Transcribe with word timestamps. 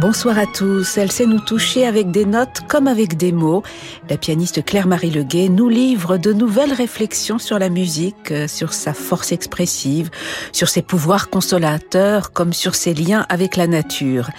Bonsoir 0.00 0.38
à 0.38 0.46
tous. 0.46 0.96
Elle 0.96 1.12
sait 1.12 1.26
nous 1.26 1.40
toucher 1.40 1.86
avec 1.86 2.10
des 2.10 2.24
notes 2.24 2.62
comme 2.66 2.88
avec 2.88 3.18
des 3.18 3.32
mots. 3.32 3.62
La 4.08 4.16
pianiste 4.16 4.64
Claire-Marie 4.64 5.10
Leguet 5.10 5.50
nous 5.50 5.68
livre 5.68 6.16
de 6.16 6.32
nouvelles 6.32 6.72
réflexions 6.72 7.38
sur 7.38 7.58
la 7.58 7.68
musique, 7.68 8.30
euh, 8.30 8.48
sur 8.48 8.72
sa 8.72 8.94
force 8.94 9.30
expressive, 9.30 10.08
sur 10.52 10.70
ses 10.70 10.80
pouvoirs 10.80 11.28
consolateurs 11.28 12.32
comme 12.32 12.54
sur 12.54 12.76
ses 12.76 12.94
liens 12.94 13.26
avec 13.28 13.56
la 13.56 13.66
nature. 13.66 14.30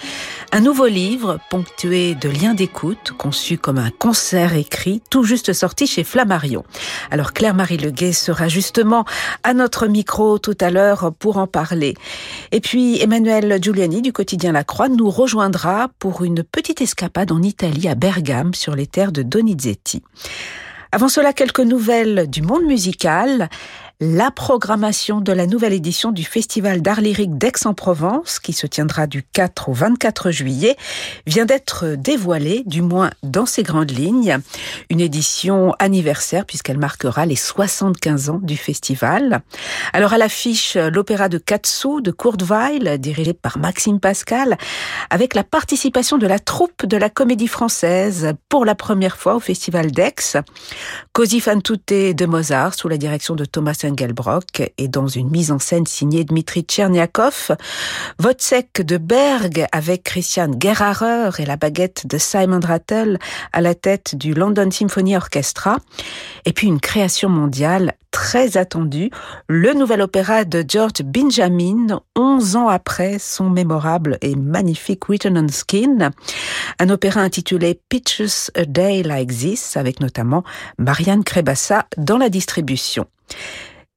Un 0.50 0.60
nouveau 0.60 0.88
livre, 0.88 1.38
ponctué 1.48 2.16
de 2.16 2.28
liens 2.28 2.54
d'écoute, 2.54 3.12
conçu 3.16 3.56
comme 3.56 3.78
un 3.78 3.90
concert 3.90 4.56
écrit, 4.56 5.00
tout 5.10 5.22
juste 5.22 5.52
sorti 5.52 5.86
chez 5.86 6.02
Flammarion. 6.02 6.64
Alors 7.12 7.32
Claire-Marie 7.32 7.78
Leguet 7.78 8.12
sera 8.12 8.48
justement 8.48 9.04
à 9.44 9.54
notre 9.54 9.86
micro 9.86 10.38
tout 10.38 10.58
à 10.60 10.70
l'heure 10.70 11.12
pour 11.18 11.36
en 11.36 11.46
parler. 11.46 11.94
Et 12.50 12.60
puis 12.60 13.00
Emmanuel 13.00 13.60
Giuliani 13.62 14.02
du 14.02 14.12
quotidien 14.12 14.50
La 14.50 14.64
Croix 14.64 14.88
nous 14.88 15.08
pour 15.98 16.24
une 16.24 16.42
petite 16.42 16.80
escapade 16.80 17.30
en 17.30 17.42
Italie 17.42 17.88
à 17.88 17.94
Bergame 17.94 18.54
sur 18.54 18.74
les 18.74 18.86
terres 18.86 19.12
de 19.12 19.22
Donizetti. 19.22 20.02
Avant 20.92 21.08
cela, 21.08 21.32
quelques 21.32 21.60
nouvelles 21.60 22.28
du 22.28 22.42
monde 22.42 22.64
musical 22.64 23.48
la 24.00 24.30
programmation 24.30 25.20
de 25.20 25.32
la 25.32 25.46
nouvelle 25.46 25.72
édition 25.72 26.10
du 26.10 26.24
Festival 26.24 26.82
d'art 26.82 27.00
lyrique 27.00 27.38
d'Aix-en-Provence, 27.38 28.40
qui 28.40 28.52
se 28.52 28.66
tiendra 28.66 29.06
du 29.06 29.22
4 29.22 29.68
au 29.68 29.72
24 29.72 30.30
juillet, 30.30 30.76
vient 31.26 31.44
d'être 31.44 31.94
dévoilée, 31.96 32.64
du 32.66 32.82
moins 32.82 33.10
dans 33.22 33.46
ses 33.46 33.62
grandes 33.62 33.90
lignes. 33.90 34.38
Une 34.90 35.00
édition 35.00 35.74
anniversaire, 35.78 36.46
puisqu'elle 36.46 36.78
marquera 36.78 37.26
les 37.26 37.36
75 37.36 38.30
ans 38.30 38.40
du 38.42 38.56
festival. 38.56 39.42
Alors 39.92 40.12
à 40.12 40.18
l'affiche, 40.18 40.76
l'opéra 40.76 41.28
de 41.28 41.38
Katsu 41.38 42.02
de 42.02 42.10
Kurt 42.10 42.42
Weill, 42.42 42.98
dirigé 42.98 43.34
par 43.34 43.58
Maxime 43.58 44.00
Pascal, 44.00 44.56
avec 45.10 45.34
la 45.34 45.44
participation 45.44 46.18
de 46.18 46.26
la 46.26 46.38
troupe 46.38 46.86
de 46.86 46.96
la 46.96 47.10
comédie 47.10 47.48
française 47.48 48.32
pour 48.48 48.64
la 48.64 48.74
première 48.74 49.16
fois 49.16 49.36
au 49.36 49.40
Festival 49.40 49.90
d'Aix. 49.90 50.38
Così 51.12 51.40
fan 51.40 51.62
tutte 51.62 51.92
de 51.92 52.26
Mozart, 52.26 52.74
sous 52.74 52.88
la 52.88 52.96
direction 52.96 53.34
de 53.34 53.44
Thomas 53.44 53.74
Engelbrock 53.92 54.72
et 54.78 54.88
dans 54.88 55.06
une 55.06 55.30
mise 55.30 55.50
en 55.50 55.58
scène 55.58 55.86
signée 55.86 56.24
Dmitri 56.24 56.62
Tcherniakov, 56.62 57.52
Votsek 58.18 58.82
de 58.82 58.96
Berg 58.96 59.66
avec 59.72 60.02
Christian 60.04 60.50
Gerharer 60.58 61.30
et 61.38 61.46
la 61.46 61.56
baguette 61.56 62.06
de 62.06 62.18
Simon 62.18 62.60
Rattle 62.60 63.18
à 63.52 63.60
la 63.60 63.74
tête 63.74 64.16
du 64.16 64.34
London 64.34 64.70
Symphony 64.70 65.16
Orchestra, 65.16 65.78
et 66.44 66.52
puis 66.52 66.66
une 66.66 66.80
création 66.80 67.28
mondiale 67.28 67.94
très 68.12 68.56
attendue, 68.56 69.10
le 69.48 69.72
nouvel 69.72 70.02
opéra 70.02 70.44
de 70.44 70.64
George 70.66 71.02
Benjamin, 71.02 72.00
11 72.14 72.56
ans 72.56 72.68
après 72.68 73.18
son 73.18 73.50
mémorable 73.50 74.18
et 74.20 74.36
magnifique 74.36 75.08
Written 75.08 75.38
on 75.38 75.48
Skin, 75.48 76.10
un 76.78 76.90
opéra 76.90 77.22
intitulé 77.22 77.80
Pictures 77.88 78.50
a 78.54 78.64
Day 78.64 79.02
Like 79.02 79.30
This, 79.30 79.76
avec 79.76 80.00
notamment 80.00 80.44
Marianne 80.78 81.24
Crebassa 81.24 81.86
dans 81.96 82.18
la 82.18 82.28
distribution. 82.28 83.06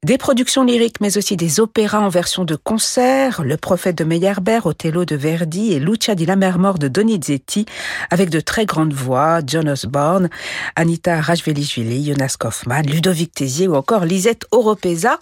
Des 0.04 0.20
productions 0.20 0.64
lyriques, 0.64 1.02
mais 1.02 1.18
aussi 1.18 1.36
des 1.36 1.60
opéras 1.60 2.00
en 2.00 2.10
version 2.10 2.46
de 2.46 2.56
concert, 2.56 3.44
Le 3.44 3.58
Prophète 3.58 3.98
de 3.98 4.04
Meyerbeer, 4.04 4.68
Othello 4.68 5.04
de 5.04 5.16
Verdi 5.16 5.74
et 5.74 5.80
Lucia 5.80 6.14
di 6.14 6.28
Lammermoor 6.28 6.78
de 6.78 6.88
Donizetti, 6.88 7.66
avec 8.12 8.30
de 8.30 8.40
très 8.40 8.68
grandes 8.68 8.94
voix, 8.94 9.40
John 9.44 9.68
Osborne, 9.68 10.30
Anita 10.76 11.20
Rajvelishvili, 11.22 12.06
Jonas 12.06 12.36
Kaufmann, 12.40 12.86
Ludovic 12.86 13.34
Tézier 13.34 13.68
ou 13.68 13.76
encore 13.76 14.06
Lisette 14.06 14.46
Oropesa. 14.52 15.18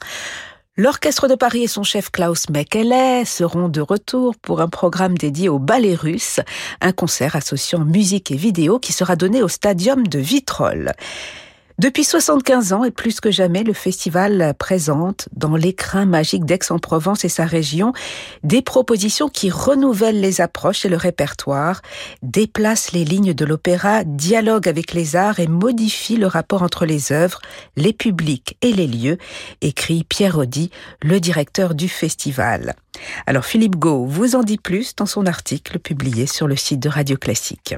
L'Orchestre 0.76 1.30
de 1.30 1.36
Paris 1.36 1.64
et 1.64 1.68
son 1.68 1.84
chef 1.84 2.10
Klaus 2.10 2.50
Mekele 2.50 3.26
seront 3.26 3.70
de 3.70 3.80
retour 3.80 4.36
pour 4.36 4.60
un 4.60 4.68
programme 4.68 5.18
dédié 5.18 5.48
au 5.48 5.60
ballet 5.60 5.96
russe, 5.96 6.42
un 6.82 6.92
concert 6.92 7.38
associant 7.38 7.86
musique 7.86 8.32
et 8.32 8.36
vidéo 8.36 8.80
qui 8.80 8.92
sera 8.92 9.16
donné 9.16 9.44
au 9.44 9.48
stadium 9.48 10.08
de 10.08 10.20
Vitrolles. 10.20 10.92
Depuis 11.80 12.04
75 12.04 12.74
ans 12.74 12.84
et 12.84 12.92
plus 12.92 13.20
que 13.20 13.32
jamais, 13.32 13.64
le 13.64 13.74
festival 13.74 14.54
présente 14.60 15.28
dans 15.36 15.56
l'écrin 15.56 16.06
magique 16.06 16.46
d'Aix-en-Provence 16.46 17.26
et 17.26 17.30
sa 17.30 17.46
région 17.46 17.94
des 18.44 18.62
propositions 18.62 19.28
qui 19.28 19.50
renouvellent 19.50 20.22
les 20.22 20.40
approches 20.40 20.86
et 20.86 20.90
le 20.90 20.98
répertoire, 20.98 21.82
déplacent 22.22 22.92
les 22.92 23.04
lignes 23.04 23.34
de 23.34 23.46
l'opéra, 23.46 24.04
dialoguent 24.04 24.68
avec 24.68 24.94
les 24.94 25.16
arts 25.16 25.40
et 25.40 25.48
modifient 25.48 26.18
le 26.18 26.28
rapport 26.28 26.62
entre 26.62 26.86
les 26.86 27.12
œuvres, 27.12 27.42
les 27.76 27.94
publics 27.94 28.56
et 28.62 28.72
les 28.72 28.88
lieux, 28.88 29.18
écrit 29.62 30.04
Pierre 30.04 30.38
Audi, 30.38 30.70
le 31.02 31.20
directeur 31.20 31.74
du 31.74 31.90
festival. 31.90 32.76
Alors 33.26 33.46
Philippe 33.46 33.78
Gau 33.78 34.06
vous 34.06 34.36
en 34.36 34.44
dit 34.44 34.60
plus 34.60 34.96
dans 34.96 35.08
son 35.08 35.26
article 35.26 35.80
publié 35.80 36.28
sur 36.28 36.48
le 36.48 36.56
site 36.56 36.80
de 36.80 36.90
Radio 36.90 37.18
Classique. 37.18 37.76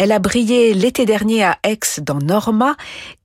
Elle 0.00 0.12
a 0.12 0.20
brillé 0.20 0.74
l'été 0.74 1.06
dernier 1.06 1.42
à 1.42 1.58
Aix 1.64 1.80
dans 2.00 2.20
Norma 2.20 2.76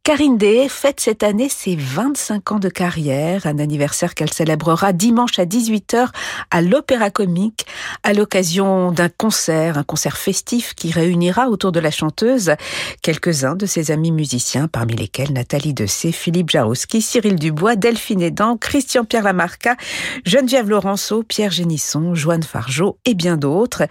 Karine 0.05 0.37
Day 0.37 0.67
fête 0.67 0.99
cette 0.99 1.23
année 1.23 1.47
ses 1.47 1.77
25 1.77 2.51
ans 2.51 2.59
de 2.59 2.67
carrière, 2.67 3.45
un 3.45 3.57
anniversaire 3.57 4.15
qu'elle 4.15 4.33
célébrera 4.33 4.91
dimanche 4.91 5.39
à 5.39 5.45
18h 5.45 6.09
à 6.51 6.61
l'Opéra 6.61 7.09
Comique 7.09 7.65
à 8.03 8.11
l'occasion 8.11 8.91
d'un 8.91 9.07
concert, 9.07 9.77
un 9.77 9.83
concert 9.83 10.17
festif 10.17 10.73
qui 10.75 10.91
réunira 10.91 11.47
autour 11.47 11.71
de 11.71 11.79
la 11.79 11.89
chanteuse 11.89 12.51
quelques-uns 13.01 13.55
de 13.55 13.65
ses 13.65 13.91
amis 13.91 14.11
musiciens, 14.11 14.67
parmi 14.67 14.93
lesquels 14.93 15.31
Nathalie 15.31 15.73
Dessay, 15.73 16.11
Philippe 16.11 16.49
Jarouski, 16.49 17.01
Cyril 17.01 17.35
Dubois, 17.35 17.77
Delphine 17.77 18.23
Edan, 18.23 18.57
Christian 18.57 19.05
Pierre 19.05 19.23
Lamarca, 19.23 19.77
Geneviève 20.25 20.69
Laurenceau, 20.69 21.23
Pierre 21.23 21.51
Génisson, 21.51 22.13
Joanne 22.13 22.43
Fargeau 22.43 22.97
et 23.05 23.13
bien 23.13 23.37
d'autres. 23.37 23.83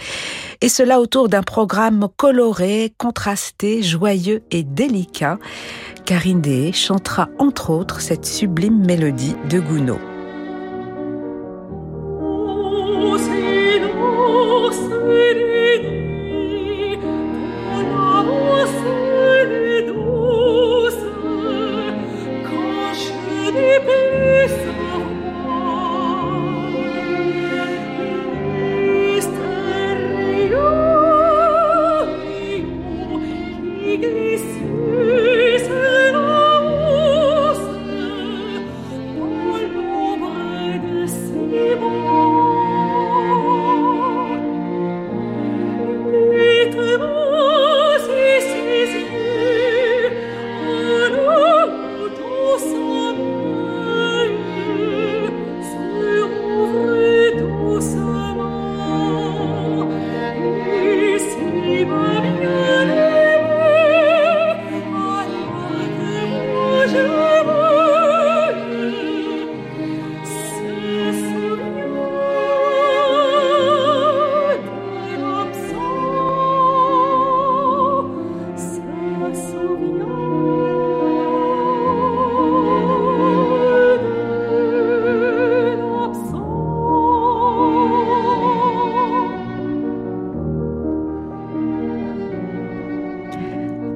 Et 0.60 0.68
cela 0.68 1.00
autour 1.00 1.30
d'un 1.30 1.42
programme 1.42 2.06
coloré, 2.18 2.92
contrasté, 2.98 3.82
joyeux 3.82 4.42
et 4.50 4.62
délicat. 4.62 5.38
Karine 6.04 6.40
Day 6.40 6.72
chantera 6.72 7.28
entre 7.38 7.70
autres 7.70 8.00
cette 8.00 8.26
sublime 8.26 8.84
mélodie 8.84 9.36
de 9.48 9.60
Gounod. 9.60 9.98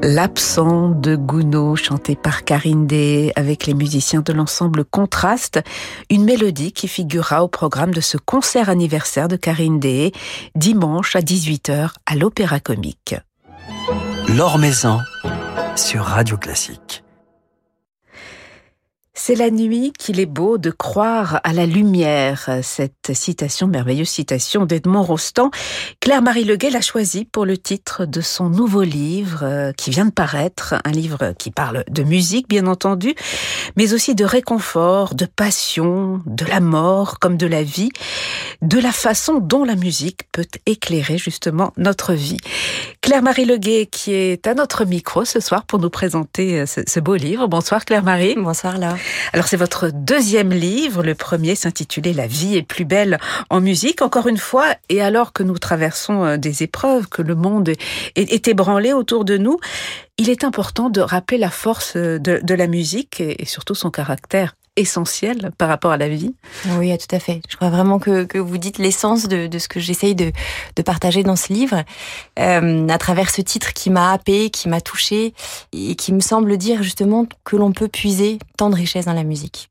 L'absent 0.08 0.90
de 0.90 1.16
Gounod, 1.16 1.76
chanté 1.76 2.14
par 2.14 2.44
Karine 2.44 2.86
Day 2.86 3.32
avec 3.34 3.66
les 3.66 3.74
musiciens 3.74 4.20
de 4.20 4.32
l'ensemble 4.32 4.84
Contraste, 4.84 5.60
une 6.10 6.22
mélodie 6.22 6.70
qui 6.70 6.86
figurera 6.86 7.42
au 7.42 7.48
programme 7.48 7.92
de 7.92 8.00
ce 8.00 8.16
concert 8.16 8.68
anniversaire 8.68 9.26
de 9.26 9.34
Karine 9.34 9.80
Day, 9.80 10.12
dimanche 10.54 11.16
à 11.16 11.22
18h 11.22 11.90
à 12.06 12.14
l'Opéra 12.14 12.60
Comique. 12.60 13.16
L'Or 14.28 14.58
Maison 14.58 15.00
sur 15.74 16.04
Radio 16.04 16.36
Classique. 16.36 17.02
C'est 19.18 19.34
la 19.34 19.50
nuit 19.50 19.94
qu'il 19.98 20.20
est 20.20 20.26
beau 20.26 20.58
de 20.58 20.70
croire 20.70 21.40
à 21.42 21.54
la 21.54 21.64
lumière. 21.64 22.50
Cette 22.62 23.14
citation, 23.14 23.66
merveilleuse 23.66 24.10
citation 24.10 24.66
d'Edmond 24.66 25.02
Rostand, 25.02 25.50
Claire-Marie 26.00 26.44
Leguet 26.44 26.68
l'a 26.68 26.82
choisie 26.82 27.24
pour 27.24 27.46
le 27.46 27.56
titre 27.56 28.04
de 28.04 28.20
son 28.20 28.50
nouveau 28.50 28.82
livre 28.82 29.40
euh, 29.42 29.72
qui 29.72 29.88
vient 29.88 30.04
de 30.04 30.10
paraître, 30.10 30.74
un 30.84 30.90
livre 30.90 31.32
qui 31.38 31.50
parle 31.50 31.82
de 31.88 32.02
musique 32.02 32.46
bien 32.46 32.66
entendu, 32.66 33.14
mais 33.76 33.94
aussi 33.94 34.14
de 34.14 34.24
réconfort, 34.24 35.14
de 35.14 35.24
passion, 35.24 36.20
de 36.26 36.44
la 36.44 36.60
mort 36.60 37.18
comme 37.18 37.38
de 37.38 37.46
la 37.46 37.62
vie, 37.62 37.90
de 38.60 38.78
la 38.78 38.92
façon 38.92 39.38
dont 39.38 39.64
la 39.64 39.76
musique 39.76 40.30
peut 40.30 40.46
éclairer 40.66 41.16
justement 41.16 41.72
notre 41.78 42.12
vie. 42.12 42.38
Claire-Marie 43.00 43.46
Leguet 43.46 43.86
qui 43.86 44.12
est 44.12 44.46
à 44.46 44.54
notre 44.54 44.84
micro 44.84 45.24
ce 45.24 45.40
soir 45.40 45.64
pour 45.64 45.78
nous 45.78 45.90
présenter 45.90 46.60
euh, 46.60 46.66
ce, 46.66 47.00
beau 47.00 47.14
livre. 47.14 47.46
Bonsoir 47.48 47.84
Claire-Marie. 47.84 48.34
Bonsoir 48.36 48.78
là. 48.78 48.96
Alors 49.32 49.46
c'est 49.46 49.56
votre 49.56 49.90
deuxième 49.92 50.52
livre, 50.52 51.02
le 51.02 51.14
premier 51.14 51.54
s'intitulait 51.54 52.12
La 52.12 52.26
vie 52.26 52.56
est 52.56 52.62
plus 52.62 52.84
belle 52.84 53.18
en 53.50 53.60
musique, 53.60 54.02
encore 54.02 54.28
une 54.28 54.38
fois, 54.38 54.74
et 54.88 55.02
alors 55.02 55.32
que 55.32 55.42
nous 55.42 55.58
traversons 55.58 56.24
euh, 56.24 56.36
des 56.36 56.62
épreuves, 56.62 57.08
que 57.08 57.22
le 57.22 57.34
monde 57.34 57.70
est, 58.14 58.48
ébranlé 58.48 58.92
autour 58.92 59.24
de 59.24 59.36
nous, 59.36 59.58
il 60.18 60.30
est 60.30 60.44
important 60.44 60.90
de 60.90 61.00
rappeler 61.00 61.38
la 61.38 61.50
force 61.50 61.94
euh, 61.96 62.18
de, 62.18 62.54
la 62.54 62.66
musique 62.66 63.20
et 63.20 63.44
surtout 63.44 63.74
son 63.74 63.90
caractère 63.90 64.54
essentiel 64.76 65.50
par 65.58 65.68
rapport 65.68 65.90
à 65.90 65.96
la 65.96 66.08
vie. 66.08 66.34
Oui, 66.78 66.96
tout 66.98 67.14
à 67.14 67.18
fait. 67.18 67.40
Je 67.48 67.56
crois 67.56 67.70
vraiment 67.70 67.98
que, 67.98 68.38
vous 68.38 68.58
dites 68.58 68.78
l'essence 68.78 69.26
de, 69.28 69.58
ce 69.58 69.68
que 69.68 69.80
j'essaye 69.80 70.14
de, 70.14 70.32
partager 70.84 71.22
dans 71.22 71.36
ce 71.36 71.52
livre, 71.52 71.84
euh, 72.38 72.88
à 72.88 72.98
travers 72.98 73.30
ce 73.30 73.40
titre 73.40 73.72
qui 73.72 73.90
m'a 73.90 74.12
happé, 74.12 74.50
qui 74.50 74.68
m'a 74.68 74.80
touché 74.80 75.34
et 75.72 75.96
qui 75.96 76.12
me 76.12 76.20
semble 76.20 76.56
dire 76.56 76.82
justement 76.82 77.26
que 77.44 77.56
l'on 77.56 77.72
peut 77.72 77.88
puiser 77.88 78.38
tant 78.56 78.70
de 78.70 78.76
richesse 78.76 79.06
dans 79.06 79.12
la 79.12 79.24
musique. 79.24 79.70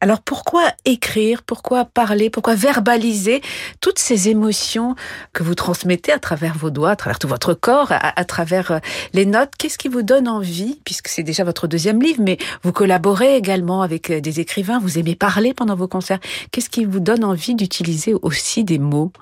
Alors 0.00 0.20
pourquoi 0.20 0.64
écrire, 0.84 1.42
pourquoi 1.42 1.84
parler, 1.84 2.30
pourquoi 2.30 2.54
verbaliser 2.54 3.42
toutes 3.80 3.98
ces 3.98 4.28
émotions 4.28 4.94
que 5.32 5.42
vous 5.42 5.54
transmettez 5.54 6.12
à 6.12 6.18
travers 6.18 6.56
vos 6.56 6.70
doigts, 6.70 6.90
à 6.90 6.96
travers 6.96 7.18
tout 7.18 7.28
votre 7.28 7.54
corps, 7.54 7.92
à, 7.92 8.24
travers 8.24 8.70
euh, 8.72 8.78
les 9.12 9.26
notes? 9.26 9.52
Qu'est-ce 9.58 9.78
qui 9.78 9.88
vous 9.88 10.02
donne 10.02 10.28
envie, 10.28 10.80
puisque 10.84 11.08
c'est 11.08 11.22
déjà 11.22 11.44
votre 11.44 11.66
deuxième 11.66 12.02
livre, 12.02 12.22
mais 12.22 12.38
vous 12.62 12.72
collaborez 12.72 13.36
également 13.36 13.82
avec 13.82 14.10
euh, 14.10 14.20
des 14.20 14.40
écrivains, 14.40 14.78
vous 14.78 14.98
aimez 14.98 15.14
parler 15.14 15.54
pendant 15.54 15.76
vos 15.76 15.88
concerts. 15.88 16.20
Qu'est-ce 16.50 16.70
qui 16.70 16.84
vous 16.84 17.00
donne 17.00 17.24
envie 17.24 17.54
d'utiliser 17.54 18.14
aussi 18.22 18.64
des 18.64 18.78
mots? 18.78 19.12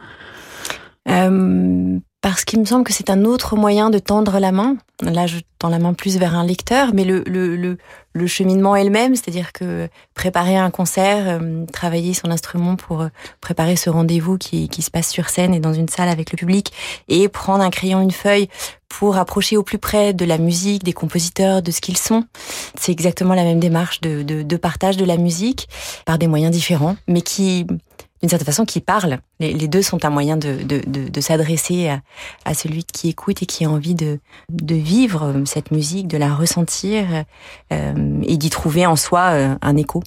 Euh, 1.08 1.98
parce 2.22 2.44
qu'il 2.44 2.60
me 2.60 2.64
semble 2.64 2.84
que 2.84 2.92
c'est 2.92 3.10
un 3.10 3.24
autre 3.24 3.56
moyen 3.56 3.90
de 3.90 3.98
tendre 3.98 4.38
la 4.38 4.52
main. 4.52 4.76
Là, 5.02 5.26
je 5.26 5.38
tends 5.58 5.68
la 5.68 5.80
main 5.80 5.92
plus 5.92 6.18
vers 6.18 6.36
un 6.36 6.46
lecteur, 6.46 6.94
mais 6.94 7.04
le, 7.04 7.24
le, 7.26 7.56
le, 7.56 7.78
le 8.12 8.26
cheminement 8.28 8.76
est 8.76 8.84
le 8.84 8.90
même, 8.90 9.16
c'est-à-dire 9.16 9.52
que 9.52 9.88
préparer 10.14 10.56
un 10.56 10.70
concert, 10.70 11.40
euh, 11.40 11.66
travailler 11.72 12.14
son 12.14 12.30
instrument 12.30 12.76
pour 12.76 13.00
euh, 13.02 13.08
préparer 13.40 13.74
ce 13.74 13.90
rendez-vous 13.90 14.38
qui, 14.38 14.68
qui 14.68 14.82
se 14.82 14.90
passe 14.92 15.10
sur 15.10 15.28
scène 15.30 15.52
et 15.52 15.58
dans 15.58 15.72
une 15.72 15.88
salle 15.88 16.08
avec 16.08 16.30
le 16.30 16.36
public, 16.36 16.72
et 17.08 17.28
prendre 17.28 17.64
un 17.64 17.70
crayon, 17.70 18.00
une 18.00 18.12
feuille 18.12 18.48
pour 18.88 19.16
approcher 19.16 19.56
au 19.56 19.64
plus 19.64 19.78
près 19.78 20.12
de 20.12 20.24
la 20.24 20.38
musique, 20.38 20.84
des 20.84 20.92
compositeurs, 20.92 21.60
de 21.60 21.72
ce 21.72 21.80
qu'ils 21.80 21.98
sont. 21.98 22.24
C'est 22.78 22.92
exactement 22.92 23.34
la 23.34 23.42
même 23.42 23.58
démarche 23.58 24.00
de, 24.00 24.22
de, 24.22 24.42
de 24.44 24.56
partage 24.56 24.96
de 24.96 25.04
la 25.04 25.16
musique 25.16 25.68
par 26.06 26.18
des 26.18 26.28
moyens 26.28 26.52
différents, 26.52 26.96
mais 27.08 27.22
qui 27.22 27.66
d'une 28.22 28.28
certaine 28.28 28.46
façon, 28.46 28.64
qui 28.64 28.80
parlent. 28.80 29.18
Les, 29.40 29.68
deux 29.68 29.82
sont 29.82 30.04
un 30.04 30.10
moyen 30.10 30.36
de, 30.36 30.62
de, 30.62 31.20
s'adresser 31.20 31.90
à, 32.44 32.54
celui 32.54 32.84
qui 32.84 33.08
écoute 33.08 33.42
et 33.42 33.46
qui 33.46 33.64
a 33.64 33.70
envie 33.70 33.96
de, 33.96 34.20
de 34.50 34.74
vivre 34.76 35.34
cette 35.44 35.72
musique, 35.72 36.06
de 36.06 36.16
la 36.16 36.32
ressentir 36.32 37.24
euh, 37.72 38.20
et 38.22 38.36
d'y 38.36 38.50
trouver 38.50 38.86
en 38.86 38.96
soi 38.96 39.30
euh, 39.32 39.54
un 39.60 39.76
écho. 39.76 40.02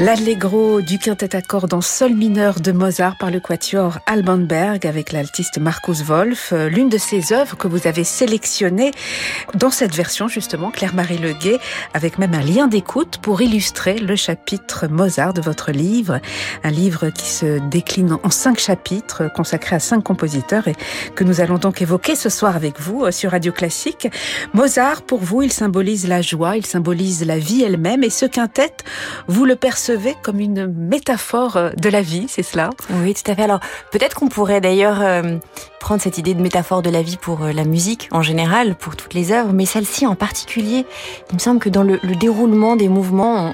L'allegro 0.00 0.80
du 0.80 0.98
quintet 0.98 1.36
à 1.36 1.40
cordes 1.40 1.80
sol 1.80 2.14
mineur 2.14 2.58
de 2.58 2.72
Mozart 2.72 3.16
par 3.16 3.30
le 3.30 3.38
quatuor 3.38 4.00
Alban 4.06 4.38
Berg 4.38 4.88
avec 4.88 5.12
l'altiste 5.12 5.58
Markus 5.58 6.02
Wolf, 6.02 6.52
euh, 6.52 6.68
l'une 6.68 6.88
de 6.88 6.98
ses 6.98 7.32
œuvres 7.32 7.56
que 7.56 7.68
vous 7.68 7.86
avez 7.86 8.02
sélectionnées 8.02 8.90
dans 9.54 9.70
cette 9.70 9.94
version 9.94 10.26
justement, 10.26 10.72
Claire-Marie 10.72 11.18
Leguet, 11.18 11.58
avec 11.94 12.18
même 12.18 12.34
un 12.34 12.42
lien 12.42 12.66
d'écoute 12.66 13.18
pour 13.22 13.40
illustrer 13.40 13.94
le 13.94 14.16
chapitre 14.16 14.88
Mozart 14.88 15.32
de 15.32 15.40
votre 15.40 15.70
livre, 15.70 16.18
un 16.64 16.70
livre 16.70 17.10
qui 17.10 17.28
se 17.28 17.60
décline 17.68 18.16
en 18.20 18.30
cinq 18.30 18.58
chapitres 18.58 19.30
consacrés 19.32 19.76
à 19.76 19.80
cinq 19.80 20.02
compositeurs 20.02 20.66
et 20.66 20.74
que 21.14 21.22
nous 21.22 21.40
allons 21.40 21.58
donc 21.58 21.82
évoquer 21.82 22.16
ce 22.16 22.30
soir 22.30 22.56
avec 22.56 22.80
vous 22.80 23.04
euh, 23.04 23.12
sur 23.12 23.30
Radio 23.30 23.52
Classique. 23.52 24.08
Mozart, 24.54 25.02
pour 25.02 25.20
vous, 25.20 25.42
il 25.42 25.52
symbolise 25.52 26.08
la 26.08 26.20
joie, 26.20 26.56
il 26.56 26.66
symbolise 26.66 27.24
la 27.24 27.38
vie 27.38 27.62
elle-même 27.62 28.02
et 28.02 28.10
ce 28.10 28.26
quintet, 28.26 28.74
vous 29.28 29.44
le 29.44 29.54
percevez 29.54 29.83
comme 30.22 30.40
une 30.40 30.66
métaphore 30.66 31.56
euh, 31.56 31.70
de 31.76 31.88
la 31.88 32.00
vie, 32.00 32.26
c'est 32.28 32.42
cela? 32.42 32.70
Oui, 33.02 33.14
tout 33.14 33.30
à 33.30 33.34
fait. 33.34 33.42
Alors 33.42 33.60
peut-être 33.90 34.14
qu'on 34.14 34.28
pourrait 34.28 34.60
d'ailleurs 34.60 35.00
euh, 35.02 35.36
prendre 35.80 36.00
cette 36.00 36.16
idée 36.16 36.34
de 36.34 36.40
métaphore 36.40 36.80
de 36.80 36.90
la 36.90 37.02
vie 37.02 37.18
pour 37.18 37.42
euh, 37.42 37.52
la 37.52 37.64
musique 37.64 38.08
en 38.10 38.22
général, 38.22 38.76
pour 38.76 38.96
toutes 38.96 39.14
les 39.14 39.32
œuvres, 39.32 39.52
mais 39.52 39.66
celle-ci 39.66 40.06
en 40.06 40.14
particulier. 40.14 40.86
Il 41.30 41.34
me 41.34 41.38
semble 41.38 41.60
que 41.60 41.68
dans 41.68 41.82
le, 41.82 41.98
déroulement 42.18 42.76
des 42.76 42.88
mouvements, 42.88 43.52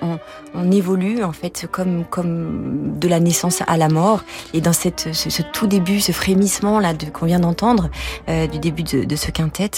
on, 0.54 0.70
évolue 0.70 1.24
en 1.24 1.32
fait 1.32 1.66
comme 1.70 2.04
comme 2.04 2.98
de 2.98 3.08
la 3.08 3.18
naissance 3.18 3.62
à 3.66 3.76
la 3.76 3.88
mort. 3.88 4.22
Et 4.54 4.60
dans 4.60 4.72
cette 4.72 5.12
ce, 5.12 5.42
tout 5.42 5.66
début, 5.66 6.00
ce 6.00 6.12
frémissement 6.12 6.78
là 6.78 6.92
qu'on 7.12 7.26
vient 7.26 7.40
d'entendre 7.40 7.90
du 8.28 8.58
début 8.58 8.82
de, 8.82 9.16
ce 9.16 9.30
quintet, 9.30 9.70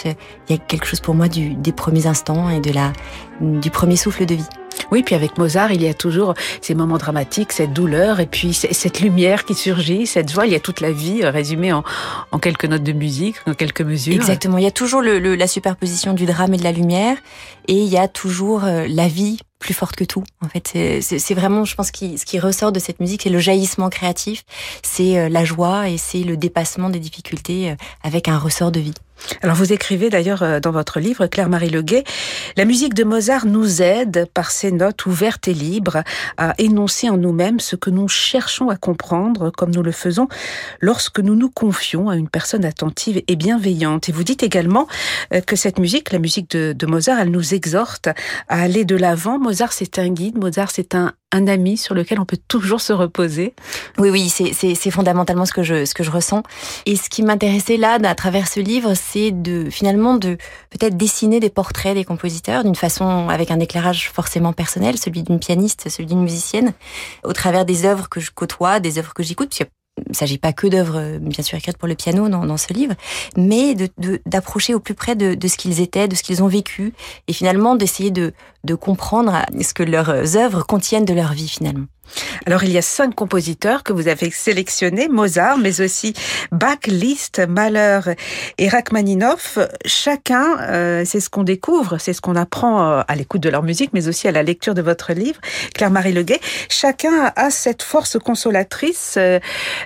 il 0.49 0.53
y 0.53 0.55
a 0.55 0.59
quelque 0.59 0.87
chose 0.87 1.01
pour 1.01 1.15
moi 1.15 1.29
des 1.29 1.73
premiers 1.73 2.07
instants 2.07 2.51
et 2.51 2.61
de 2.61 2.73
la 2.73 2.93
du 3.41 3.71
premier 3.71 3.97
souffle 3.97 4.27
de 4.27 4.35
vie. 4.35 4.49
Oui, 4.93 5.03
puis 5.03 5.15
avec 5.15 5.39
Mozart, 5.39 5.73
il 5.73 5.83
y 5.83 5.89
a 5.89 5.95
toujours 5.95 6.35
ces 6.61 6.75
moments 6.75 6.99
dramatiques, 6.99 7.53
cette 7.53 7.73
douleur, 7.73 8.21
et 8.21 8.27
puis 8.27 8.53
cette 8.53 9.01
lumière 9.01 9.47
qui 9.47 9.55
surgit, 9.55 10.07
cette 10.07 10.31
joie. 10.31 10.45
Il 10.45 10.53
y 10.53 10.55
a 10.55 10.61
toute 10.61 10.83
la 10.83 10.93
vie 10.93 11.23
euh, 11.23 11.31
résumée 11.31 11.73
en, 11.73 11.83
quelques 12.39 12.67
notes 12.67 12.83
de 12.83 12.93
musique, 12.93 13.37
en 13.47 13.55
quelques 13.55 13.81
mesures. 13.81 14.13
Exactement. 14.13 14.59
Il 14.59 14.65
y 14.65 14.67
a 14.67 14.71
toujours 14.71 15.01
la 15.01 15.47
superposition 15.47 16.13
du 16.13 16.27
drame 16.27 16.53
et 16.53 16.59
de 16.59 16.63
la 16.63 16.73
lumière, 16.73 17.17
et 17.69 17.73
il 17.73 17.89
y 17.89 17.97
a 17.97 18.07
toujours 18.07 18.65
euh, 18.65 18.85
la 18.87 19.09
vie 19.09 19.39
plus 19.59 19.73
forte 19.73 19.97
que 19.97 20.05
tout. 20.05 20.25
En 20.45 20.49
fait, 20.49 21.01
c'est 21.01 21.35
vraiment, 21.35 21.65
je 21.65 21.75
pense, 21.75 21.87
ce 21.87 22.25
qui 22.27 22.39
ressort 22.39 22.71
de 22.71 22.79
cette 22.79 23.01
musique, 23.01 23.23
c'est 23.23 23.31
le 23.31 23.39
jaillissement 23.39 23.89
créatif, 23.89 24.45
c'est 24.83 25.17
euh, 25.17 25.29
la 25.31 25.47
joie 25.47 25.89
et 25.89 25.97
c'est 25.97 26.23
le 26.23 26.37
dépassement 26.37 26.91
des 26.91 26.99
difficultés 26.99 27.75
avec 28.03 28.29
un 28.29 28.37
ressort 28.37 28.73
de 28.73 28.81
vie. 28.81 28.95
Alors 29.43 29.57
vous 29.57 29.73
écrivez 29.73 30.11
d'ailleurs 30.11 30.43
euh, 30.43 30.61
dans 30.61 30.71
votre 30.71 31.01
livre, 31.01 31.27
Claire-Marie 31.27 31.71
Leguet, 31.71 32.05
la 32.57 32.65
musique 32.65 32.95
de 32.95 33.05
Mozart 33.05 33.47
nous 33.47 33.83
aide 33.83 34.27
par 34.35 34.51
ses 34.51 34.73
notes 34.73 35.07
ouvertes 35.07 35.49
et 35.49 35.55
libres 35.55 36.03
à 36.37 36.55
énoncer 36.59 37.09
en 37.09 37.17
nous-mêmes 37.17 37.61
ce 37.61 37.77
que 37.77 37.91
nous 37.91 38.09
cherchons 38.09 38.69
à 38.69 38.77
comprendre 38.77 39.51
comme 39.51 39.71
nous 39.71 39.83
le 39.83 39.93
faisons 39.93 40.29
lorsque 40.81 41.21
nous 41.21 41.35
nous 41.35 41.51
confions 41.51 42.09
à 42.09 42.17
une 42.17 42.29
personne 42.29 42.65
attentive 42.65 43.23
et 43.27 43.37
bienveillante. 43.37 44.09
Et 44.09 44.13
vous 44.13 44.25
dites 44.25 44.43
également 44.43 44.87
euh, 45.33 45.41
que 45.41 45.57
cette 45.57 45.79
musique, 45.79 46.13
la 46.13 46.19
musique 46.19 46.51
de, 46.51 46.73
de 46.73 46.87
Mozart, 46.87 47.19
elle 47.21 47.31
nous 47.31 47.55
exhorte 47.55 48.09
à 48.49 48.61
aller 48.61 48.85
de 48.85 48.97
l'avant. 48.97 49.39
Mozart 49.39 49.73
c'est 49.73 49.99
un 49.99 50.09
guide, 50.09 50.39
Mozart 50.39 50.71
c'est 50.71 50.95
un, 50.95 51.13
un 51.33 51.47
ami 51.47 51.77
sur 51.77 51.95
lequel 51.95 52.21
on 52.21 52.25
peut 52.25 52.39
toujours 52.49 52.81
se 52.81 52.93
reposer. 52.93 53.55
Oui, 53.99 54.11
oui, 54.11 54.29
c'est 54.29 54.91
fondamentalement 54.91 55.47
ce 55.47 55.53
que 55.53 55.63
je 55.63 55.85
ce 55.85 55.95
que 55.95 56.05
je 56.05 56.11
ressens. 56.11 56.43
Et 56.87 56.97
ce 56.97 57.09
qui 57.09 57.23
m'intéressait 57.23 57.77
là, 57.77 57.99
à 58.03 58.15
travers 58.15 58.47
ce 58.49 58.61
livre, 58.61 58.95
c'est 58.95 59.31
de 59.31 59.71
finalement 59.71 60.15
de 60.17 60.37
peut-être 60.71 60.97
dessiner 60.97 61.41
des 61.41 61.51
portraits 61.51 61.95
des 61.95 62.05
compositeurs 62.05 62.65
d'une 62.65 62.75
façon 62.75 63.29
avec 63.29 63.51
un 63.51 63.61
éclairage 63.61 64.11
forcément 64.13 64.53
personnel, 64.53 64.99
celui 64.99 65.23
d'une 65.23 65.39
pianiste, 65.39 65.89
celui 65.89 66.07
d'une 66.07 66.23
musicienne, 66.23 66.73
au 67.25 67.33
travers 67.33 67.65
des 67.65 67.85
œuvres 67.85 68.09
que 68.09 68.21
je 68.21 68.31
côtoie, 68.31 68.81
des 68.81 68.99
œuvres 68.99 69.15
que 69.15 69.23
j'écoute, 69.23 69.55
il 69.99 70.11
ne 70.11 70.15
s'agit 70.15 70.39
pas 70.39 70.53
que 70.53 70.67
d'œuvres, 70.67 71.19
bien 71.21 71.45
sûr, 71.45 71.59
écrites 71.59 71.77
pour 71.77 71.89
le 71.89 71.95
piano 71.95 72.29
dans, 72.29 72.57
ce 72.57 72.73
livre, 72.73 72.95
mais 73.37 73.75
d'approcher 74.27 74.73
de, 74.73 74.79
au 74.79 74.81
plus 74.81 74.95
près 74.95 75.17
de, 75.17 75.35
de 75.35 75.49
ce 75.49 75.57
qu'ils 75.57 75.81
étaient, 75.81 76.09
de 76.09 76.15
ce 76.15 76.23
qu'ils 76.23 76.43
ont 76.43 76.49
vécu, 76.49 76.95
et 77.29 77.33
finalement 77.33 77.77
d'essayer 77.77 78.11
de, 78.11 78.33
de 78.65 78.75
comprendre 78.75 79.45
ce 79.61 79.75
que 79.75 79.83
leurs 79.83 80.37
œuvres 80.37 80.65
contiennent 80.67 81.05
de 81.05 81.15
leur 81.15 81.33
vie, 81.33 81.49
finalement. 81.49 81.87
Alors, 82.47 82.65
il 82.65 82.73
y 82.73 82.79
a 82.79 82.83
cinq 82.83 83.15
compositeurs 83.15 83.83
que 83.83 83.93
vous 83.93 84.09
avez 84.09 84.31
sélectionnés, 84.31 85.09
Mozart, 85.09 85.59
mais 85.59 85.81
aussi 85.81 86.13
Bach, 86.51 86.87
Liszt, 86.87 87.41
Mahler 87.49 88.01
et 88.59 88.69
Rachmaninoff. 88.69 89.59
Chacun, 89.87 90.59
euh, 90.61 91.05
c'est 91.07 91.21
ce 91.21 91.31
qu'on 91.31 91.45
découvre, 91.45 91.99
c'est 91.99 92.13
ce 92.13 92.21
qu'on 92.21 92.37
apprend 92.37 92.83
euh, 92.83 93.03
à 93.07 93.15
l'écoute 93.15 93.41
de 93.41 93.49
leur 93.49 93.63
musique, 93.63 93.91
mais 93.93 94.09
aussi 94.09 94.29
à 94.29 94.33
la 94.33 94.43
lecture 94.43 94.75
de 94.75 94.83
votre 94.83 95.13
livre, 95.13 95.41
Claire-Marie 95.75 96.13
Leguet. 96.13 96.41
Chacun 96.69 97.33
a 97.37 97.51
cette 97.51 97.83
force 97.83 98.19
consolatrice. 98.19 99.15
Euh, 99.17 99.39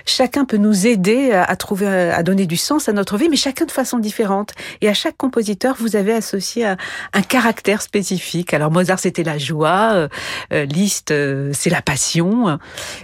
chacun 0.05 0.45
peut 0.45 0.57
nous 0.57 0.87
aider 0.87 1.31
à 1.31 1.55
trouver, 1.55 1.87
à 1.87 2.23
donner 2.23 2.45
du 2.45 2.57
sens 2.57 2.89
à 2.89 2.93
notre 2.93 3.17
vie, 3.17 3.29
mais 3.29 3.37
chacun 3.37 3.65
de 3.65 3.71
façon 3.71 3.99
différente. 3.99 4.53
Et 4.81 4.89
à 4.89 4.93
chaque 4.93 5.17
compositeur, 5.17 5.75
vous 5.79 5.95
avez 5.95 6.13
associé 6.13 6.65
un, 6.65 6.77
un 7.13 7.21
caractère 7.21 7.81
spécifique. 7.81 8.53
Alors, 8.53 8.71
Mozart, 8.71 8.99
c'était 8.99 9.23
la 9.23 9.37
joie. 9.37 10.07
Liszt, 10.51 11.13
c'est 11.53 11.69
la 11.69 11.81
passion 11.81 12.16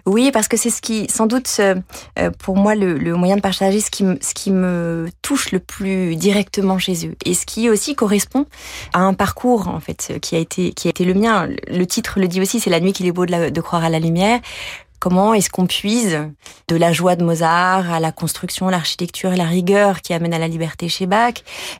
oui, 0.05 0.31
parce 0.31 0.47
que 0.47 0.57
c'est 0.57 0.69
ce 0.69 0.81
qui, 0.81 1.07
sans 1.09 1.27
doute, 1.27 1.49
euh, 1.59 1.75
pour 2.39 2.55
moi, 2.55 2.75
le, 2.75 3.15
moyen 3.15 3.35
de 3.35 3.41
partager 3.41 3.79
ce 3.79 3.89
qui, 3.89 4.51
me, 4.51 5.09
touche 5.21 5.51
le 5.51 5.59
plus 5.59 6.15
directement 6.15 6.77
chez 6.77 7.07
eux. 7.07 7.15
Et 7.25 7.33
ce 7.33 7.45
qui 7.45 7.69
aussi 7.69 7.95
correspond 7.95 8.45
à 8.93 8.99
un 8.99 9.13
parcours, 9.13 9.67
en 9.67 9.79
fait, 9.79 10.13
qui 10.21 10.35
a 10.35 10.39
été, 10.39 10.73
qui 10.73 10.87
a 10.87 10.89
été 10.89 11.05
le 11.05 11.13
mien. 11.13 11.47
Le 11.67 11.85
titre 11.85 12.19
le 12.19 12.27
dit 12.27 12.41
aussi, 12.41 12.59
c'est 12.59 12.69
La 12.69 12.79
nuit 12.79 12.93
qu'il 12.93 13.05
est 13.05 13.11
beau 13.11 13.25
de 13.25 13.61
croire 13.61 13.83
à 13.83 13.89
la 13.89 13.99
lumière. 13.99 14.39
Comment 15.03 15.33
est-ce 15.33 15.49
qu'on 15.49 15.65
puise 15.65 16.29
de 16.69 16.75
la 16.77 16.93
joie 16.93 17.17
de 17.17 17.25
Mozart 17.25 17.91
à 17.91 17.99
la 17.99 18.13
construction, 18.13 18.69
l'architecture 18.69 19.33
et 19.33 19.35
la 19.35 19.43
rigueur 19.43 20.01
qui 20.01 20.13
amène 20.13 20.33
à 20.33 20.39
la 20.39 20.47
liberté 20.47 20.87
chez 20.87 21.07
Bach, 21.07 21.33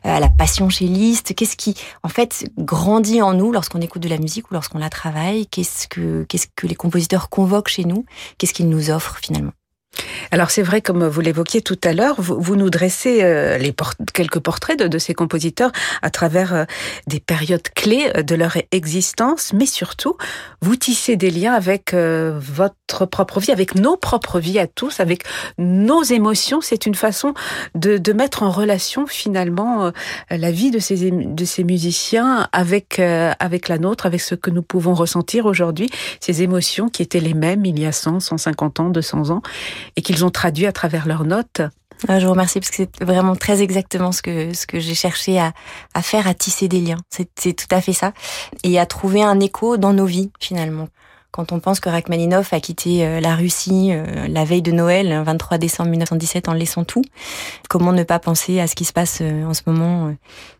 euh, 0.04 0.16
à 0.16 0.20
la 0.20 0.28
passion 0.28 0.68
chez 0.68 0.84
Liszt. 0.84 1.34
Qu'est-ce 1.34 1.56
qui, 1.56 1.74
en 2.02 2.10
fait, 2.10 2.44
grandit 2.58 3.22
en 3.22 3.32
nous 3.32 3.50
lorsqu'on 3.50 3.80
écoute 3.80 4.02
de 4.02 4.10
la 4.10 4.18
musique 4.18 4.50
ou 4.50 4.52
lorsqu'on 4.52 4.76
la 4.76 4.90
travaille? 4.90 5.46
Qu'est-ce 5.46 5.88
que, 5.88 6.24
qu'est-ce 6.24 6.48
que 6.54 6.66
les 6.66 6.74
compositeurs 6.74 7.30
convoquent 7.30 7.70
chez 7.70 7.86
nous? 7.86 8.04
Qu'est-ce 8.36 8.52
qu'ils 8.52 8.68
nous 8.68 8.90
offrent 8.90 9.16
finalement? 9.16 9.52
Alors 10.30 10.50
c'est 10.50 10.62
vrai, 10.62 10.80
comme 10.80 11.06
vous 11.06 11.20
l'évoquiez 11.20 11.60
tout 11.60 11.78
à 11.84 11.92
l'heure, 11.92 12.16
vous, 12.18 12.56
nous 12.56 12.70
dressez 12.70 13.22
euh, 13.22 13.58
les 13.58 13.74
quelques 14.12 14.40
portraits 14.40 14.78
de, 14.78 14.98
ces 14.98 15.14
compositeurs 15.14 15.70
à 16.02 16.10
travers 16.10 16.54
euh, 16.54 16.64
des 17.06 17.20
périodes 17.20 17.68
clés 17.74 18.10
euh, 18.16 18.22
de 18.22 18.34
leur 18.34 18.56
existence, 18.72 19.52
mais 19.52 19.66
surtout, 19.66 20.16
vous 20.60 20.76
tissez 20.76 21.16
des 21.16 21.30
liens 21.30 21.52
avec 21.52 21.94
votre 21.94 23.06
propre 23.06 23.40
vie, 23.40 23.52
avec 23.52 23.74
nos 23.74 23.96
propres 23.96 24.40
vies 24.40 24.58
à 24.58 24.66
tous, 24.66 25.00
avec 25.00 25.24
nos 25.58 26.02
émotions. 26.02 26.60
C'est 26.60 26.86
une 26.86 26.94
façon 26.94 27.34
de, 27.74 27.98
de, 27.98 28.12
mettre 28.12 28.42
en 28.42 28.50
relation 28.50 29.06
finalement 29.06 29.92
la 30.30 30.50
vie 30.50 30.70
de 30.70 30.78
ces, 30.78 31.10
de 31.10 31.44
ces 31.44 31.64
musiciens 31.64 32.48
avec, 32.52 32.98
avec 32.98 33.68
la 33.68 33.78
nôtre, 33.78 34.06
avec 34.06 34.20
ce 34.20 34.34
que 34.34 34.50
nous 34.50 34.62
pouvons 34.62 34.94
ressentir 34.94 35.46
aujourd'hui, 35.46 35.90
ces 36.20 36.42
émotions 36.42 36.88
qui 36.88 37.02
étaient 37.02 37.20
les 37.20 37.34
mêmes 37.34 37.64
il 37.66 37.78
y 37.78 37.86
a 37.86 37.92
100, 37.92 38.20
150 38.20 38.80
ans, 38.80 38.88
200 38.88 39.30
ans 39.30 39.42
et 39.96 40.02
qu'ils 40.02 40.24
ont 40.24 40.30
traduit 40.30 40.66
à 40.66 40.72
travers 40.72 41.06
leurs 41.06 41.24
notes. 41.24 41.62
Ah, 42.08 42.18
je 42.18 42.26
vous 42.26 42.32
remercie 42.32 42.60
parce 42.60 42.70
que 42.70 42.76
c'est 42.76 43.04
vraiment 43.04 43.36
très 43.36 43.62
exactement 43.62 44.12
ce 44.12 44.20
que 44.20 44.52
ce 44.52 44.66
que 44.66 44.80
j'ai 44.80 44.94
cherché 44.94 45.38
à, 45.38 45.52
à 45.94 46.02
faire, 46.02 46.26
à 46.26 46.34
tisser 46.34 46.68
des 46.68 46.80
liens. 46.80 46.98
C'est 47.08 47.54
tout 47.54 47.66
à 47.70 47.80
fait 47.80 47.92
ça 47.92 48.12
et 48.62 48.78
à 48.78 48.86
trouver 48.86 49.22
un 49.22 49.40
écho 49.40 49.76
dans 49.76 49.92
nos 49.92 50.06
vies 50.06 50.30
finalement. 50.40 50.88
Quand 51.34 51.50
on 51.50 51.58
pense 51.58 51.80
que 51.80 51.88
Rachmaninoff 51.88 52.52
a 52.52 52.60
quitté 52.60 53.04
euh, 53.04 53.18
la 53.18 53.34
Russie 53.34 53.88
euh, 53.90 54.28
la 54.28 54.44
veille 54.44 54.62
de 54.62 54.70
Noël, 54.70 55.20
23 55.26 55.58
décembre 55.58 55.90
1917, 55.90 56.48
en 56.48 56.52
laissant 56.52 56.84
tout, 56.84 57.02
comment 57.68 57.92
ne 57.92 58.04
pas 58.04 58.20
penser 58.20 58.60
à 58.60 58.68
ce 58.68 58.76
qui 58.76 58.84
se 58.84 58.92
passe 58.92 59.18
euh, 59.20 59.44
en 59.44 59.52
ce 59.52 59.62
moment 59.66 60.14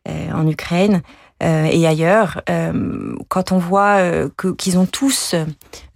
en 0.07 0.49
Ukraine? 0.49 1.03
Et 1.45 1.87
ailleurs, 1.87 2.41
euh, 2.49 3.15
quand 3.29 3.53
on 3.53 3.59
voit 3.59 3.97
euh, 3.97 4.29
qu'ils 4.57 4.79
ont 4.79 4.87
tous, 4.87 5.35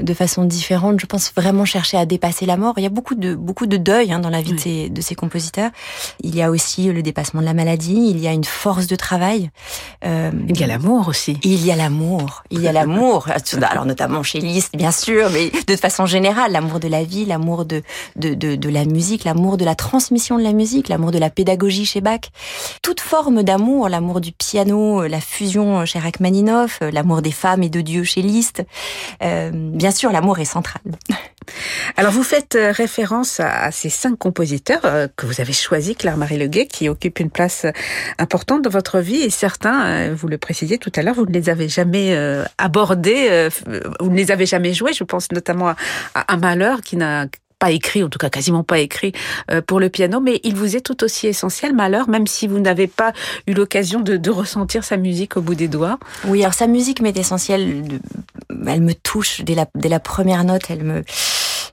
de 0.00 0.14
façon 0.14 0.44
différente, 0.44 1.00
je 1.00 1.06
pense 1.06 1.32
vraiment 1.34 1.64
chercher 1.64 1.96
à 1.96 2.06
dépasser 2.06 2.44
la 2.44 2.56
mort. 2.56 2.74
Il 2.76 2.82
y 2.82 2.86
a 2.86 2.90
beaucoup 2.90 3.14
de 3.14 3.34
beaucoup 3.34 3.66
de 3.66 3.76
deuil 3.76 4.12
hein, 4.12 4.18
dans 4.18 4.28
la 4.28 4.42
vie 4.42 4.52
de, 4.52 4.58
ces, 4.58 4.90
de 4.90 5.00
ces 5.00 5.14
compositeurs. 5.14 5.70
Il 6.20 6.34
y 6.36 6.42
a 6.42 6.50
aussi 6.50 6.92
le 6.92 7.02
dépassement 7.02 7.40
de 7.40 7.46
la 7.46 7.54
maladie. 7.54 8.10
Il 8.10 8.18
y 8.18 8.28
a 8.28 8.32
une 8.32 8.44
force 8.44 8.86
de 8.86 8.96
travail. 8.96 9.50
il 10.02 10.58
y 10.58 10.64
a 10.64 10.66
l'amour 10.66 11.08
aussi. 11.08 11.38
Il 11.42 11.64
y 11.64 11.72
a 11.72 11.76
l'amour. 11.76 12.44
Il 12.50 12.60
y 12.60 12.68
a 12.68 12.72
l'amour. 12.72 13.28
Alors 13.70 13.86
notamment 13.86 14.22
chez 14.22 14.40
Liszt, 14.40 14.76
bien 14.76 14.92
sûr, 14.92 15.30
mais 15.30 15.50
de 15.66 15.76
façon 15.76 16.06
générale, 16.06 16.52
l'amour 16.52 16.80
de 16.80 16.88
la 16.88 17.04
vie, 17.04 17.24
l'amour 17.24 17.64
de 17.64 17.82
de, 18.16 18.34
de 18.34 18.56
de 18.56 18.68
la 18.68 18.84
musique, 18.84 19.24
l'amour 19.24 19.56
de 19.56 19.64
la 19.64 19.74
transmission 19.74 20.36
de 20.36 20.42
la 20.42 20.52
musique, 20.52 20.88
l'amour 20.88 21.10
de 21.10 21.18
la 21.18 21.30
pédagogie 21.30 21.86
chez 21.86 22.00
Bach. 22.00 22.20
Toute 22.82 23.00
forme 23.00 23.42
d'amour, 23.42 23.88
l'amour 23.88 24.20
du 24.20 24.32
piano, 24.32 25.06
la 25.06 25.20
fusion 25.38 25.86
chez 25.86 26.00
Rachmaninoff, 26.00 26.80
euh, 26.82 26.90
l'amour 26.90 27.22
des 27.22 27.30
femmes 27.30 27.62
et 27.62 27.68
de 27.68 27.80
Dieu 27.80 28.02
chez 28.02 28.22
Liszt. 28.22 28.64
Euh, 29.22 29.50
bien 29.54 29.92
sûr, 29.92 30.10
l'amour 30.10 30.40
est 30.40 30.44
central. 30.44 30.82
Alors 31.96 32.10
vous 32.10 32.24
faites 32.24 32.56
euh, 32.56 32.72
référence 32.72 33.38
à, 33.38 33.70
ces 33.70 33.88
cinq 33.88 34.18
compositeurs 34.18 34.82
que 35.16 35.26
vous 35.26 35.40
avez 35.40 35.52
choisis, 35.52 35.96
Claire-Marie 35.96 36.38
Leguet, 36.38 36.66
qui 36.66 36.88
occupent 36.88 37.20
une 37.20 37.30
place 37.30 37.66
importante 38.18 38.62
dans 38.62 38.70
votre 38.70 38.98
vie 38.98 39.22
et 39.22 39.30
certains, 39.30 40.12
vous 40.12 40.26
le 40.26 40.38
précisiez 40.38 40.78
tout 40.78 40.92
à 40.96 41.02
l'heure, 41.02 41.14
vous 41.14 41.26
ne 41.26 41.32
les 41.32 41.48
avez 41.48 41.68
jamais 41.68 42.16
abordés, 42.58 43.48
vous 44.00 44.10
ne 44.10 44.16
les 44.16 44.30
avez 44.30 44.46
jamais 44.46 44.74
joués. 44.74 44.92
Je 44.92 45.04
pense 45.04 45.30
notamment 45.30 45.68
à, 45.68 45.76
à 46.14 46.34
un 46.34 46.36
malheur 46.36 46.80
qui 46.80 46.96
n'a 46.96 47.26
pas 47.58 47.70
écrit, 47.70 48.02
en 48.02 48.08
tout 48.08 48.18
cas 48.18 48.30
quasiment 48.30 48.62
pas 48.62 48.78
écrit 48.78 49.12
euh, 49.50 49.60
pour 49.60 49.80
le 49.80 49.88
piano, 49.88 50.20
mais 50.20 50.40
il 50.44 50.54
vous 50.54 50.76
est 50.76 50.80
tout 50.80 51.02
aussi 51.04 51.26
essentiel, 51.26 51.74
Malheur, 51.74 52.08
même 52.08 52.26
si 52.26 52.46
vous 52.46 52.60
n'avez 52.60 52.86
pas 52.86 53.12
eu 53.46 53.54
l'occasion 53.54 54.00
de, 54.00 54.16
de, 54.16 54.30
ressentir 54.30 54.84
sa 54.84 54.96
musique 54.96 55.36
au 55.36 55.40
bout 55.40 55.54
des 55.54 55.68
doigts. 55.68 55.98
Oui, 56.26 56.42
alors 56.42 56.54
sa 56.54 56.66
musique 56.66 57.00
m'est 57.00 57.16
essentielle, 57.16 57.82
elle 58.66 58.82
me 58.82 58.94
touche 58.94 59.40
dès 59.40 59.54
la, 59.54 59.66
dès 59.74 59.88
la 59.88 60.00
première 60.00 60.44
note, 60.44 60.62
elle 60.68 60.84
me 60.84 61.02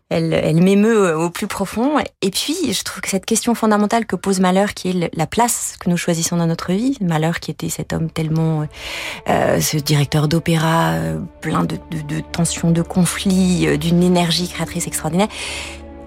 elle, 0.10 0.62
m'émeut 0.62 1.08
euh, 1.08 1.18
au 1.18 1.30
plus 1.30 1.48
profond. 1.48 1.98
Et 2.22 2.30
puis, 2.30 2.56
je 2.72 2.84
trouve 2.84 3.02
que 3.02 3.10
cette 3.10 3.26
question 3.26 3.56
fondamentale 3.56 4.06
que 4.06 4.16
pose 4.16 4.40
Malheur, 4.40 4.74
qui 4.74 4.90
est 4.90 5.16
la 5.16 5.28
place 5.28 5.78
que 5.80 5.90
nous 5.90 5.98
choisissons 5.98 6.38
dans 6.38 6.46
notre 6.46 6.72
vie, 6.72 6.98
Malheur 7.02 7.40
qui 7.40 7.50
était 7.50 7.70
cet 7.70 7.92
homme 7.92 8.10
tellement, 8.12 8.62
euh, 8.62 8.66
euh 9.30 9.62
ce 9.62 9.78
directeur 9.78 10.28
d'opéra, 10.28 10.94
plein 11.42 11.64
de, 11.64 11.78
tensions, 12.32 12.72
de 12.72 12.82
conflits, 12.82 13.78
d'une 13.78 14.04
énergie 14.04 14.48
créatrice 14.48 14.86
extraordinaire, 14.86 15.28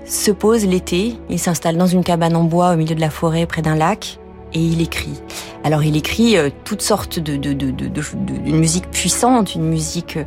se 0.04 0.30
pose 0.30 0.64
l'été, 0.64 1.16
il 1.28 1.38
s'installe 1.38 1.76
dans 1.76 1.86
une 1.86 2.04
cabane 2.04 2.36
en 2.36 2.44
bois 2.44 2.72
au 2.72 2.76
milieu 2.76 2.94
de 2.94 3.00
la 3.00 3.10
forêt 3.10 3.46
près 3.46 3.62
d'un 3.62 3.74
lac 3.74 4.18
et 4.54 4.60
il 4.60 4.80
écrit. 4.80 5.20
Alors 5.64 5.82
il 5.82 5.96
écrit 5.96 6.36
toutes 6.64 6.82
sortes 6.82 7.18
de, 7.18 7.36
de, 7.36 8.52
musique 8.52 8.90
puissante, 8.90 9.54
une 9.54 9.68
musique 9.68 10.18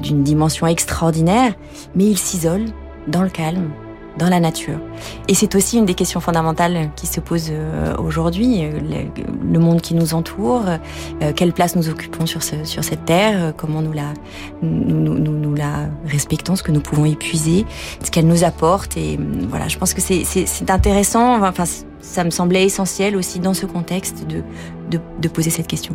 d'une 0.00 0.22
dimension 0.22 0.66
extraordinaire, 0.66 1.54
mais 1.94 2.06
il 2.06 2.18
s'isole 2.18 2.64
dans 3.06 3.22
le 3.22 3.30
calme, 3.30 3.70
dans 4.18 4.28
la 4.28 4.40
nature. 4.40 4.78
Et 5.28 5.34
c'est 5.34 5.54
aussi 5.54 5.78
une 5.78 5.86
des 5.86 5.94
questions 5.94 6.20
fondamentales 6.20 6.90
qui 6.96 7.06
se 7.06 7.20
posent 7.20 7.50
euh, 7.52 7.96
aujourd'hui, 7.96 8.64
euh, 8.64 9.04
le 9.50 9.58
monde 9.58 9.80
qui 9.80 9.94
nous 9.94 10.14
entoure, 10.14 10.64
euh, 11.22 11.32
quelle 11.34 11.52
place 11.52 11.76
nous 11.76 11.88
occupons 11.88 12.26
sur, 12.26 12.42
ce, 12.42 12.64
sur 12.64 12.84
cette 12.84 13.04
terre, 13.04 13.54
comment 13.56 13.82
nous 13.82 13.92
la, 13.92 14.12
nous, 14.62 14.98
nous, 14.98 15.32
nous 15.32 15.54
la 15.54 15.88
respectons, 16.06 16.56
ce 16.56 16.62
que 16.62 16.72
nous 16.72 16.80
pouvons 16.80 17.04
épuiser, 17.04 17.64
ce 18.02 18.10
qu'elle 18.10 18.26
nous 18.26 18.44
apporte. 18.44 18.96
Et 18.96 19.18
voilà, 19.48 19.68
je 19.68 19.78
pense 19.78 19.94
que 19.94 20.00
c'est 20.00 20.70
intéressant, 20.70 21.42
enfin 21.42 21.64
ça 22.00 22.24
me 22.24 22.30
semblait 22.30 22.64
essentiel 22.64 23.16
aussi 23.16 23.40
dans 23.40 23.54
ce 23.54 23.66
contexte 23.66 24.26
de, 24.26 24.42
de, 24.90 25.00
de 25.20 25.28
poser 25.28 25.50
cette 25.50 25.66
question. 25.66 25.94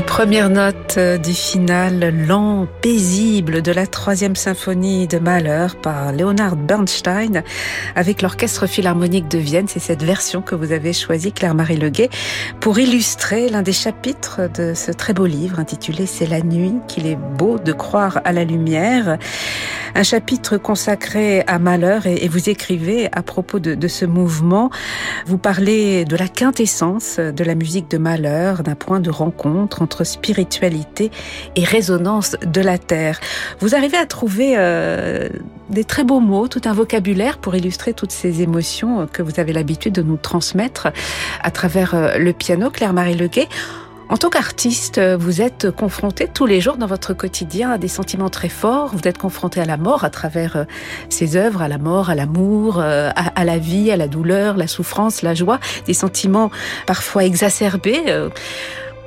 Les 0.00 0.06
premières 0.06 0.48
notes 0.48 0.79
du 0.96 1.34
final 1.34 2.26
lent, 2.26 2.66
paisible 2.82 3.62
de 3.62 3.70
la 3.70 3.86
troisième 3.86 4.34
symphonie 4.34 5.06
de 5.06 5.18
Mahler 5.18 5.68
par 5.82 6.12
Leonard 6.12 6.56
Bernstein 6.56 7.44
avec 7.94 8.22
l'Orchestre 8.22 8.66
Philharmonique 8.66 9.28
de 9.28 9.38
Vienne. 9.38 9.66
C'est 9.68 9.78
cette 9.78 10.02
version 10.02 10.42
que 10.42 10.54
vous 10.54 10.72
avez 10.72 10.92
choisie, 10.92 11.32
Claire-Marie 11.32 11.76
Leguet, 11.76 12.10
pour 12.58 12.78
illustrer 12.78 13.48
l'un 13.48 13.62
des 13.62 13.72
chapitres 13.72 14.50
de 14.52 14.74
ce 14.74 14.90
très 14.90 15.12
beau 15.12 15.26
livre 15.26 15.60
intitulé 15.60 16.06
C'est 16.06 16.26
la 16.26 16.40
nuit 16.40 16.74
qu'il 16.88 17.06
est 17.06 17.18
beau 17.36 17.58
de 17.58 17.72
croire 17.72 18.20
à 18.24 18.32
la 18.32 18.44
lumière. 18.44 19.18
Un 19.94 20.02
chapitre 20.02 20.56
consacré 20.56 21.42
à 21.46 21.58
Mahler 21.58 22.00
et, 22.06 22.28
vous 22.28 22.48
écrivez 22.48 23.08
à 23.12 23.22
propos 23.22 23.58
de, 23.58 23.74
de 23.74 23.88
ce 23.88 24.04
mouvement. 24.06 24.70
Vous 25.26 25.38
parlez 25.38 26.04
de 26.04 26.16
la 26.16 26.28
quintessence 26.28 27.18
de 27.18 27.44
la 27.44 27.54
musique 27.54 27.90
de 27.90 27.98
Mahler, 27.98 28.54
d'un 28.64 28.76
point 28.76 29.00
de 29.00 29.10
rencontre 29.10 29.82
entre 29.82 30.04
spiritualité 30.04 30.79
et 31.56 31.64
résonance 31.64 32.36
de 32.44 32.60
la 32.60 32.78
terre. 32.78 33.20
Vous 33.60 33.74
arrivez 33.74 33.96
à 33.96 34.06
trouver 34.06 34.54
euh, 34.56 35.28
des 35.68 35.84
très 35.84 36.04
beaux 36.04 36.20
mots, 36.20 36.48
tout 36.48 36.62
un 36.64 36.72
vocabulaire 36.72 37.38
pour 37.38 37.54
illustrer 37.54 37.92
toutes 37.92 38.12
ces 38.12 38.42
émotions 38.42 39.06
que 39.12 39.22
vous 39.22 39.38
avez 39.38 39.52
l'habitude 39.52 39.94
de 39.94 40.02
nous 40.02 40.16
transmettre 40.16 40.88
à 41.42 41.50
travers 41.50 41.94
euh, 41.94 42.18
le 42.18 42.32
piano, 42.32 42.70
Claire-Marie 42.70 43.14
Leguet. 43.14 43.48
En 44.08 44.16
tant 44.16 44.28
qu'artiste, 44.28 45.00
vous 45.00 45.40
êtes 45.40 45.70
confronté 45.70 46.26
tous 46.26 46.44
les 46.44 46.60
jours 46.60 46.76
dans 46.76 46.88
votre 46.88 47.14
quotidien 47.14 47.70
à 47.70 47.78
des 47.78 47.86
sentiments 47.86 48.28
très 48.28 48.48
forts. 48.48 48.90
Vous 48.92 49.06
êtes 49.06 49.18
confronté 49.18 49.60
à 49.60 49.64
la 49.64 49.76
mort 49.76 50.02
à 50.02 50.10
travers 50.10 50.56
euh, 50.56 50.64
ces 51.10 51.36
œuvres, 51.36 51.62
à 51.62 51.68
la 51.68 51.78
mort, 51.78 52.10
à 52.10 52.16
l'amour, 52.16 52.80
à, 52.80 53.44
la 53.44 53.58
vie, 53.58 53.92
à 53.92 53.96
la 53.96 54.08
douleur, 54.08 54.56
la 54.56 54.66
souffrance, 54.66 55.22
la 55.22 55.34
joie, 55.34 55.60
des 55.86 55.94
sentiments 55.94 56.50
parfois 56.86 57.24
exacerbés 57.24 58.02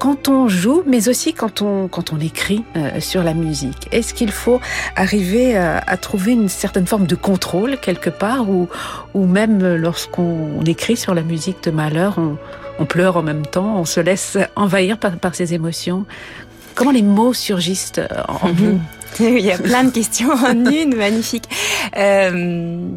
quand 0.03 0.27
on 0.27 0.49
joue, 0.49 0.83
mais 0.85 1.07
aussi 1.07 1.33
quand 1.33 1.61
on, 1.61 1.87
quand 1.87 2.11
on 2.11 2.19
écrit 2.19 2.65
euh, 2.75 2.99
sur 2.99 3.23
la 3.23 3.33
musique 3.33 3.87
Est-ce 3.93 4.13
qu'il 4.13 4.33
faut 4.33 4.59
arriver 4.97 5.55
à, 5.55 5.77
à, 5.77 5.95
trouver 5.95 6.33
une 6.33 6.49
certaine 6.49 6.85
forme 6.85 7.07
de 7.07 7.15
contrôle 7.15 7.77
quelque 7.79 8.09
part 8.09 8.49
ou, 8.49 8.67
ou 9.13 9.25
même 9.25 9.77
lorsqu'on 9.77 10.61
écrit 10.65 10.97
sur 10.97 11.13
la 11.13 11.21
musique 11.21 11.63
de 11.63 11.71
Malheur, 11.71 12.15
on, 12.17 12.35
on, 12.79 12.85
pleure 12.85 13.15
en 13.15 13.23
même 13.23 13.45
temps, 13.45 13.77
on 13.77 13.85
se 13.85 14.01
laisse 14.01 14.37
envahir 14.57 14.97
par, 14.97 15.15
par 15.15 15.35
ses 15.35 15.53
émotions? 15.53 16.05
Comment 16.75 16.91
les 16.91 17.01
mots 17.01 17.33
surgissent 17.33 17.93
en 18.27 18.51
vous? 18.51 18.81
Il 19.21 19.39
y 19.39 19.53
a 19.53 19.57
plein 19.57 19.85
de 19.85 19.91
questions 19.91 20.31
en 20.31 20.65
une, 20.65 20.97
magnifique. 20.97 21.47
Euh, 21.95 22.89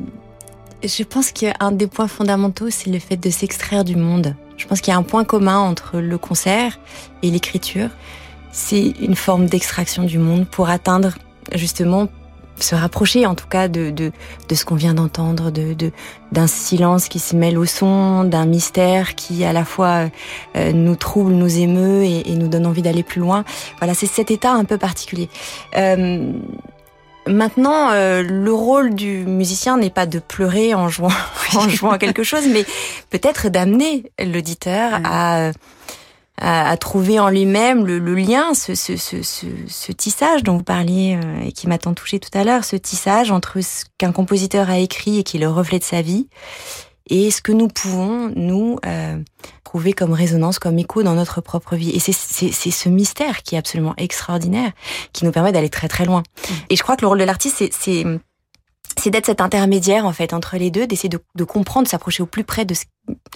je 0.83 1.03
pense 1.05 1.31
qu'un 1.31 1.71
des 1.71 1.87
points 1.87 2.09
fondamentaux, 2.09 2.71
c'est 2.71 2.91
le 2.91 2.99
fait 2.99 3.17
de 3.17 3.31
s'extraire 3.31 3.85
du 3.85 3.95
monde. 3.95 4.35
Je 4.57 4.67
pense 4.67 4.81
qu'il 4.81 4.93
y 4.93 4.95
a 4.95 4.99
un 4.99 5.03
point 5.03 5.25
commun 5.25 5.59
entre 5.59 5.99
le 5.99 6.19
concert 6.19 6.79
et 7.23 7.31
l'écriture. 7.31 7.91
C'est 8.53 8.95
une 9.01 9.17
forme 9.17 9.47
d'extraction 9.47 10.05
du 10.05 10.19
monde 10.19 10.47
pour 10.47 10.71
atteindre 10.71 11.13
justement 11.55 12.09
se 12.59 12.75
rapprocher 12.75 13.27
en 13.27 13.35
tout 13.35 13.47
cas 13.47 13.69
de, 13.69 13.91
de, 13.91 14.13
de 14.49 14.55
ce 14.55 14.65
qu'on 14.65 14.77
vient 14.77 14.95
d'entendre, 14.95 15.51
de, 15.51 15.75
de, 15.75 15.93
d'un 16.33 16.47
silence 16.47 17.09
qui 17.09 17.19
se 17.19 17.37
mêle 17.37 17.59
au 17.59 17.67
son, 17.67 18.25
d'un 18.25 18.47
mystère 18.47 19.15
qui 19.15 19.45
à 19.45 19.53
la 19.53 19.65
fois 19.65 20.09
euh, 20.57 20.73
nous 20.73 20.97
trouble, 20.97 21.33
nous 21.33 21.59
émeut 21.59 22.05
et, 22.05 22.31
et, 22.31 22.35
nous 22.35 22.49
donne 22.49 22.67
envie 22.67 22.83
d'aller 22.83 23.03
plus 23.03 23.21
loin. 23.21 23.45
Voilà, 23.79 23.95
c'est 23.95 24.07
cet 24.07 24.31
état 24.31 24.53
un 24.53 24.65
peu 24.65 24.79
particulier. 24.79 25.29
Euh, 25.77 26.33
Maintenant, 27.27 27.91
euh, 27.91 28.23
le 28.23 28.53
rôle 28.53 28.95
du 28.95 29.25
musicien 29.27 29.77
n'est 29.77 29.91
pas 29.91 30.07
de 30.07 30.19
pleurer 30.21 30.75
en 30.75 30.89
jouant, 30.89 31.11
en 31.55 31.69
jouant 31.69 31.99
quelque 31.99 32.23
chose, 32.23 32.45
mais 32.49 32.65
peut-être 33.11 33.49
d'amener 33.49 34.11
l'auditeur 34.21 35.01
à, 35.05 35.51
à, 36.39 36.71
à, 36.71 36.77
trouver 36.77 37.19
en 37.19 37.29
lui-même 37.29 37.85
le, 37.85 37.99
le, 37.99 38.15
lien, 38.15 38.55
ce, 38.55 38.75
ce, 38.75 38.97
ce, 38.97 39.17
ce, 39.23 39.93
tissage 39.93 40.45
dont 40.45 40.57
vous 40.59 40.63
parliez 40.63 41.17
euh, 41.17 41.47
et 41.47 41.53
qui 41.53 41.67
m'a 41.67 41.79
tant 41.79 41.95
touché 41.95 42.21
tout 42.21 42.37
à 42.37 42.45
l'heure, 42.45 42.65
ce 42.65 42.77
tissage 42.77 43.33
entre 43.33 43.61
ce 43.61 43.85
qu'un 43.99 44.13
compositeur 44.13 44.71
a 44.71 44.79
écrit 44.79 45.19
et 45.19 45.23
qui 45.25 45.39
est 45.39 45.41
le 45.41 45.49
reflet 45.49 45.79
de 45.79 45.85
sa 45.85 46.03
vie 46.03 46.29
et 47.09 47.31
ce 47.31 47.41
que 47.41 47.53
nous 47.53 47.69
pouvons, 47.69 48.33
nous, 48.35 48.79
euh, 48.85 49.19
trouver 49.65 49.93
comme 49.93 50.13
résonance, 50.13 50.59
comme 50.59 50.79
écho 50.79 51.03
dans 51.03 51.15
notre 51.15 51.41
propre 51.41 51.77
vie. 51.77 51.91
Et 51.91 52.01
c'est 52.01 52.13
ce 52.13 52.89
mystère 52.89 53.43
qui 53.43 53.55
est 53.55 53.59
absolument 53.59 53.95
extraordinaire, 53.97 54.73
qui 55.13 55.25
nous 55.25 55.33
permet 55.33 55.53
d'aller 55.53 55.71
très 55.71 55.89
très 55.89 56.05
loin. 56.05 56.21
Mm. 56.21 56.53
Et 56.71 56.77
je 56.77 56.83
crois 56.83 56.97
que 56.97 57.03
le 57.03 57.09
rôle 57.09 57.19
de 57.19 57.25
l'artiste, 57.25 57.65
c'est 57.71 58.05
c'est 58.99 59.11
d'être 59.11 59.27
cet 59.27 59.43
intermédiaire 59.43 60.07
en 60.07 60.13
fait 60.13 60.33
entre 60.33 60.57
les 60.57 60.71
deux, 60.71 60.87
d'essayer 60.87 61.11
de, 61.11 61.19
de, 61.35 61.45
comprendre, 61.45 61.87
s'approcher 61.87 62.23
au 62.23 62.27
plus 62.27 62.45
près 62.45 62.65
de 62.65 62.73
ce, 62.73 62.85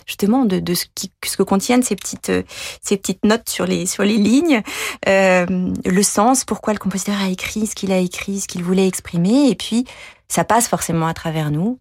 justement 0.07 0.47
de, 0.47 0.59
de 0.59 0.75
ce, 0.75 0.87
qui, 0.95 1.13
ce 1.25 1.37
que 1.37 1.43
contiennent 1.43 1.83
ces 1.83 1.97
petites 1.97 2.33
ces 2.81 2.97
petites 2.97 3.25
notes 3.25 3.49
sur 3.49 3.67
les 3.67 3.85
sur 3.85 4.03
les 4.05 4.17
lignes, 4.17 4.63
euh, 5.09 5.45
le 5.85 6.03
sens, 6.03 6.45
pourquoi 6.45 6.73
le 6.73 6.79
compositeur 6.79 7.21
a 7.21 7.29
écrit 7.29 7.67
ce 7.67 7.75
qu'il 7.75 7.93
a 7.93 7.99
écrit, 7.99 8.41
ce 8.41 8.49
qu'il 8.49 8.63
voulait 8.63 8.87
exprimer, 8.87 9.51
et 9.51 9.55
puis 9.55 9.85
ça 10.29 10.45
passe 10.45 10.67
forcément 10.67 11.07
à 11.07 11.15
travers 11.15 11.51
nous 11.51 11.79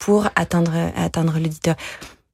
pour 0.00 0.28
atteindre, 0.34 0.72
atteindre 0.96 1.34
l'auditeur. 1.38 1.76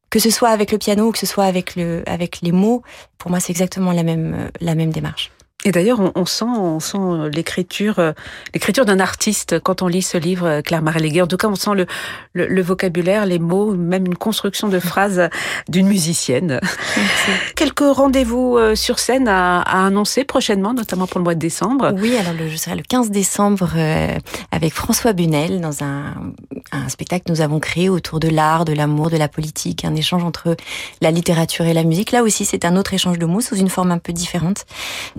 Que 0.08 0.18
ce 0.18 0.30
soit 0.30 0.48
avec 0.48 0.72
le 0.72 0.78
piano 0.78 1.08
ou 1.08 1.12
que 1.12 1.18
ce 1.18 1.26
soit 1.26 1.44
avec, 1.44 1.76
le, 1.76 2.02
avec 2.06 2.40
les 2.40 2.52
mots, 2.52 2.82
pour 3.18 3.30
moi, 3.30 3.40
c'est 3.40 3.50
exactement 3.50 3.92
la 3.92 4.04
même, 4.04 4.50
la 4.60 4.74
même 4.74 4.90
démarche. 4.90 5.30
Et 5.66 5.72
d'ailleurs, 5.72 5.98
on, 6.14 6.26
sent, 6.26 6.44
on 6.44 6.78
sent 6.78 6.96
euh, 6.96 7.28
l'écriture, 7.28 7.98
euh, 7.98 8.12
l'écriture 8.54 8.84
d'un 8.84 9.00
artiste 9.00 9.58
quand 9.58 9.82
on 9.82 9.88
lit 9.88 10.00
ce 10.00 10.16
livre, 10.16 10.46
euh, 10.46 10.62
Claire 10.62 10.80
Marie 10.80 11.20
En 11.20 11.26
tout 11.26 11.36
cas, 11.36 11.48
on 11.48 11.56
sent 11.56 11.72
le, 11.74 11.86
le, 12.34 12.62
vocabulaire, 12.62 13.26
les 13.26 13.40
mots, 13.40 13.74
même 13.74 14.06
une 14.06 14.14
construction 14.14 14.68
de 14.68 14.78
phrases 14.78 15.28
d'une 15.68 15.88
musicienne. 15.88 16.60
Quelques 17.56 17.80
rendez-vous 17.80 18.58
sur 18.76 19.00
scène 19.00 19.26
à, 19.26 19.60
à, 19.62 19.86
annoncer 19.86 20.22
prochainement, 20.22 20.72
notamment 20.72 21.08
pour 21.08 21.18
le 21.18 21.24
mois 21.24 21.34
de 21.34 21.40
décembre. 21.40 21.92
Oui, 21.96 22.16
alors 22.16 22.34
le, 22.34 22.48
je 22.48 22.56
serai 22.56 22.76
le 22.76 22.82
15 22.82 23.10
décembre 23.10 23.70
avec 24.52 24.72
François 24.72 25.14
Bunel 25.14 25.60
dans 25.60 25.82
un, 25.82 26.14
un 26.70 26.88
spectacle 26.88 27.24
que 27.26 27.32
nous 27.32 27.40
avons 27.40 27.58
créé 27.58 27.88
autour 27.88 28.20
de 28.20 28.28
l'art, 28.28 28.64
de 28.64 28.72
l'amour, 28.72 29.10
de 29.10 29.16
la 29.16 29.28
politique, 29.28 29.84
un 29.84 29.96
échange 29.96 30.22
entre 30.22 30.56
la 31.00 31.10
littérature 31.10 31.64
et 31.66 31.74
la 31.74 31.82
musique. 31.82 32.12
Là 32.12 32.22
aussi, 32.22 32.44
c'est 32.44 32.64
un 32.64 32.76
autre 32.76 32.94
échange 32.94 33.18
de 33.18 33.26
mots 33.26 33.40
sous 33.40 33.56
une 33.56 33.68
forme 33.68 33.90
un 33.90 33.98
peu 33.98 34.12
différente. 34.12 34.64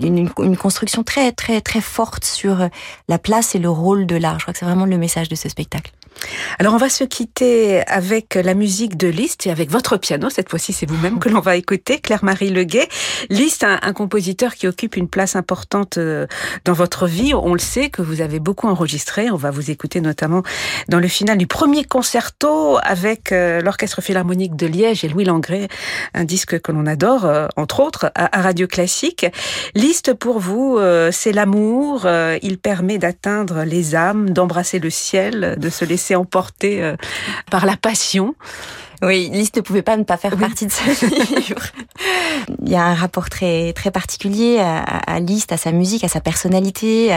Une, 0.00 0.16
une 0.16 0.30
construction 0.56 1.02
très, 1.02 1.32
très, 1.32 1.60
très 1.60 1.80
forte 1.80 2.24
sur 2.24 2.68
la 3.08 3.18
place 3.18 3.54
et 3.54 3.58
le 3.58 3.70
rôle 3.70 4.06
de 4.06 4.16
l'art. 4.16 4.38
Je 4.38 4.44
crois 4.44 4.52
que 4.52 4.58
c'est 4.58 4.66
vraiment 4.66 4.86
le 4.86 4.98
message 4.98 5.28
de 5.28 5.34
ce 5.34 5.48
spectacle. 5.48 5.92
Alors 6.58 6.74
on 6.74 6.78
va 6.78 6.88
se 6.88 7.04
quitter 7.04 7.86
avec 7.86 8.34
la 8.34 8.54
musique 8.54 8.96
de 8.96 9.08
Liszt 9.08 9.46
et 9.46 9.50
avec 9.50 9.70
votre 9.70 9.96
piano. 9.96 10.30
Cette 10.30 10.48
fois-ci, 10.48 10.72
c'est 10.72 10.88
vous-même 10.88 11.18
que 11.18 11.28
l'on 11.28 11.40
va 11.40 11.56
écouter, 11.56 11.98
Claire-Marie 11.98 12.50
Leguet. 12.50 12.88
Liszt, 13.30 13.64
un, 13.64 13.92
compositeur 13.92 14.54
qui 14.54 14.66
occupe 14.66 14.96
une 14.96 15.08
place 15.08 15.36
importante 15.36 15.98
euh, 15.98 16.26
dans 16.64 16.72
votre 16.72 17.06
vie. 17.06 17.34
On 17.34 17.52
le 17.52 17.60
sait 17.60 17.90
que 17.90 18.02
vous 18.02 18.20
avez 18.20 18.38
beaucoup 18.38 18.68
enregistré. 18.68 19.30
On 19.30 19.36
va 19.36 19.50
vous 19.50 19.70
écouter 19.70 20.00
notamment 20.00 20.42
dans 20.88 20.98
le 20.98 21.08
final 21.08 21.38
du 21.38 21.46
premier 21.46 21.84
concerto 21.84 22.78
avec 22.82 23.32
euh, 23.32 23.60
l'Orchestre 23.60 24.00
Philharmonique 24.00 24.56
de 24.56 24.66
Liège 24.66 25.04
et 25.04 25.08
Louis 25.08 25.24
Langré, 25.24 25.68
un 26.14 26.24
disque 26.24 26.60
que 26.60 26.72
l'on 26.72 26.86
adore, 26.86 27.24
euh, 27.24 27.46
entre 27.56 27.80
autres, 27.80 28.10
à, 28.14 28.40
Radio 28.40 28.66
Classique. 28.66 29.26
Liszt, 29.74 30.14
pour 30.14 30.38
vous, 30.38 30.78
c'est 31.10 31.32
l'amour. 31.32 32.06
il 32.42 32.58
permet 32.58 32.98
d'atteindre 32.98 33.64
les 33.64 33.94
âmes, 33.94 34.30
d'embrasser 34.30 34.78
le 34.78 34.90
ciel, 34.90 35.56
de 35.58 35.70
se 35.70 35.84
laisser 35.84 36.07
emporté 36.16 36.82
euh, 36.82 36.96
par 37.50 37.66
la 37.66 37.76
passion. 37.76 38.34
Oui, 39.00 39.30
Liszt 39.32 39.56
ne 39.56 39.60
pouvait 39.60 39.82
pas 39.82 39.96
ne 39.96 40.02
pas 40.02 40.16
faire 40.16 40.36
partie 40.36 40.66
de 40.66 40.72
ce 40.72 41.06
livre. 41.06 41.62
Il 42.64 42.68
y 42.68 42.74
a 42.74 42.84
un 42.84 42.94
rapport 42.94 43.30
très 43.30 43.72
très 43.72 43.90
particulier 43.90 44.58
à, 44.58 44.80
à 44.80 45.20
Liszt, 45.20 45.52
à 45.52 45.56
sa 45.56 45.70
musique, 45.70 46.02
à 46.02 46.08
sa 46.08 46.20
personnalité, 46.20 47.16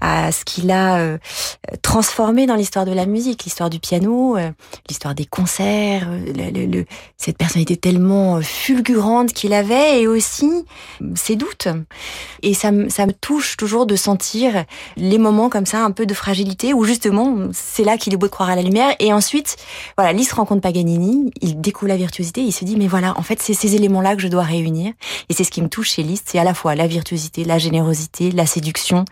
à, 0.00 0.30
ce 0.30 0.44
qu'il 0.44 0.70
a 0.70 0.98
euh, 0.98 1.18
transformé 1.82 2.46
dans 2.46 2.54
l'histoire 2.54 2.84
de 2.84 2.92
la 2.92 3.06
musique, 3.06 3.44
l'histoire 3.44 3.70
du 3.70 3.80
piano, 3.80 4.36
euh, 4.36 4.50
l'histoire 4.88 5.14
des 5.14 5.24
concerts, 5.24 6.08
euh, 6.08 6.50
le, 6.54 6.84
cette 7.16 7.38
personnalité 7.38 7.76
tellement 7.76 8.40
fulgurante 8.40 9.32
qu'il 9.32 9.52
avait 9.52 10.02
et 10.02 10.06
aussi 10.06 10.64
ses 11.16 11.34
doutes. 11.34 11.68
Et 12.42 12.54
ça, 12.54 12.70
ça 12.88 13.06
me 13.06 13.12
touche 13.12 13.56
toujours 13.56 13.86
de 13.86 13.96
sentir 13.96 14.64
les 14.96 15.18
moments 15.18 15.48
comme 15.48 15.66
ça, 15.66 15.82
un 15.82 15.90
peu 15.90 16.06
de 16.06 16.14
fragilité, 16.14 16.72
où 16.72 16.84
justement 16.84 17.36
c'est 17.52 17.84
là 17.84 17.96
qu'il 17.96 18.14
est 18.14 18.16
beau 18.16 18.26
de 18.26 18.32
croire 18.32 18.50
à 18.50 18.56
la 18.56 18.62
lumière. 18.62 18.94
Et 19.00 19.12
ensuite, 19.12 19.56
voilà, 19.96 20.12
Liszt 20.12 20.32
rencontre 20.32 20.60
Paganini 20.60 21.15
il 21.40 21.60
découvre 21.60 21.88
la 21.88 21.96
virtuosité, 21.96 22.42
il 22.42 22.52
se 22.52 22.64
dit 22.64 22.76
mais 22.76 22.86
voilà, 22.86 23.18
en 23.18 23.22
fait 23.22 23.40
c'est 23.40 23.54
ces 23.54 23.74
éléments-là 23.74 24.16
que 24.16 24.22
je 24.22 24.28
dois 24.28 24.42
réunir. 24.42 24.92
Et 25.28 25.34
c'est 25.34 25.44
ce 25.44 25.50
qui 25.50 25.62
me 25.62 25.68
touche 25.68 25.90
chez 25.92 26.02
Liszt, 26.02 26.28
c'est 26.30 26.38
à 26.38 26.44
la 26.44 26.54
fois 26.54 26.74
la 26.74 26.86
virtuosité, 26.86 27.44
la 27.44 27.58
générosité, 27.58 28.30
la 28.30 28.46
séduction, 28.46 29.04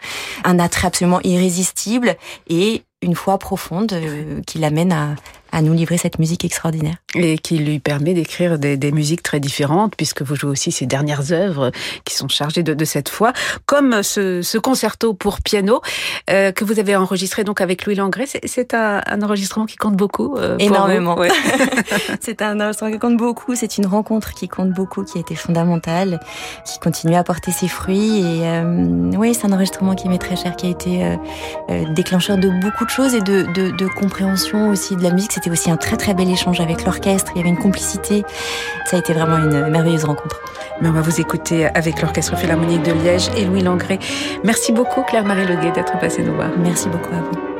un 0.45 0.59
attrait 0.59 0.89
absolument 0.89 1.21
irrésistible 1.23 2.17
et 2.49 2.83
une 3.03 3.15
foi 3.15 3.39
profonde 3.39 3.93
euh, 3.93 4.41
qui 4.47 4.59
l'amène 4.59 4.93
à, 4.93 5.15
à 5.55 5.63
nous 5.63 5.73
livrer 5.73 5.99
cette 5.99 6.19
musique 6.19 6.45
extraordinaire. 6.45 6.97
Et 7.15 7.39
qui 7.39 7.59
lui 7.59 7.79
permet 7.79 8.13
d'écrire 8.13 8.59
des, 8.59 8.77
des, 8.77 8.91
musiques 8.91 9.23
très 9.23 9.39
différentes, 9.39 9.95
puisque 9.97 10.23
vous 10.23 10.35
jouez 10.35 10.51
aussi 10.51 10.73
ses 10.73 10.85
dernières 10.85 11.31
œuvres 11.31 11.71
qui 12.05 12.15
sont 12.15 12.29
chargées 12.29 12.65
de, 12.65 12.75
de 12.75 12.85
cette 12.85 13.09
foi, 13.09 13.33
comme 13.65 14.03
ce, 14.03 14.43
ce 14.43 14.59
concerto 14.59 15.15
pour 15.15 15.41
piano 15.41 15.81
euh, 16.29 16.51
que 16.51 16.65
vous 16.65 16.81
avez 16.81 16.97
enregistré 16.97 17.45
donc 17.45 17.61
avec 17.61 17.87
Louis 17.87 17.95
Langré. 17.95 18.25
C'est 18.45 18.75
un, 18.75 19.01
un, 19.07 19.23
enregistrement 19.23 19.67
qui 19.67 19.77
compte 19.77 19.95
beaucoup. 19.97 20.35
Euh, 20.37 20.57
Énormément. 20.59 21.17
Ouais. 21.17 21.31
c'est 22.21 22.43
un 22.43 22.61
enregistrement 22.61 22.91
qui 22.91 22.99
compte 22.99 23.17
beaucoup. 23.17 23.55
C'est 23.55 23.79
une 23.79 23.87
rencontre 23.87 24.35
qui 24.35 24.49
compte 24.49 24.71
beaucoup, 24.71 25.05
qui 25.05 25.19
a 25.19 25.21
été 25.21 25.37
fondamentale, 25.37 26.19
qui 26.67 26.81
continue 26.81 27.15
à 27.15 27.23
porter 27.23 27.53
ses 27.53 27.69
fruits. 27.69 28.19
Et 28.19 28.49
euh, 28.49 29.13
oui, 29.17 29.35
c'est 29.35 29.47
un 29.47 29.53
enregistrement 29.53 29.95
qui 29.95 30.09
m'est 30.09 30.19
très 30.19 30.35
cher, 30.35 30.57
qui 30.57 30.67
a 30.67 30.71
été 30.71 31.05
euh, 31.05 31.17
euh, 31.71 31.85
déclencheur 31.95 32.39
de 32.39 32.49
beaucoup 32.49 32.85
de 32.85 32.91
choses 32.91 33.15
et 33.15 33.21
de, 33.21 33.47
de, 33.55 33.71
de 33.71 33.87
compréhension 33.87 34.71
aussi 34.71 34.97
de 34.97 35.03
la 35.03 35.11
musique. 35.11 35.44
C'était 35.45 35.53
aussi 35.53 35.71
un 35.71 35.77
très 35.77 35.99
très 35.99 36.15
bel 36.15 36.31
échange 36.31 36.59
avec 36.61 36.87
l'orchestre. 36.87 37.33
Il 37.35 37.37
y 37.37 37.41
avait 37.41 37.51
une 37.51 37.59
complicité. 37.59 38.25
Ça 38.87 38.97
a 38.97 38.99
été 38.99 39.13
vraiment 39.13 39.37
une 39.37 39.69
merveilleuse 39.69 40.07
rencontre. 40.07 40.41
Mais 40.81 40.89
on 40.89 40.93
va 40.93 41.03
vous 41.03 41.21
écouter 41.21 41.67
avec 41.67 42.01
l'Orchestre 42.01 42.35
Philharmonique 42.35 42.83
de 42.83 42.93
Liège 42.93 43.29
et 43.37 43.45
Louis 43.45 43.61
Langré. 43.61 43.99
Merci 44.43 44.73
beaucoup 44.73 45.03
Claire-Marie 45.03 45.45
Leguet 45.45 45.73
d'être 45.73 45.99
passée 45.99 46.23
nous 46.23 46.35
voir. 46.35 46.49
Merci 46.57 46.89
beaucoup 46.89 47.13
à 47.13 47.19
vous. 47.19 47.54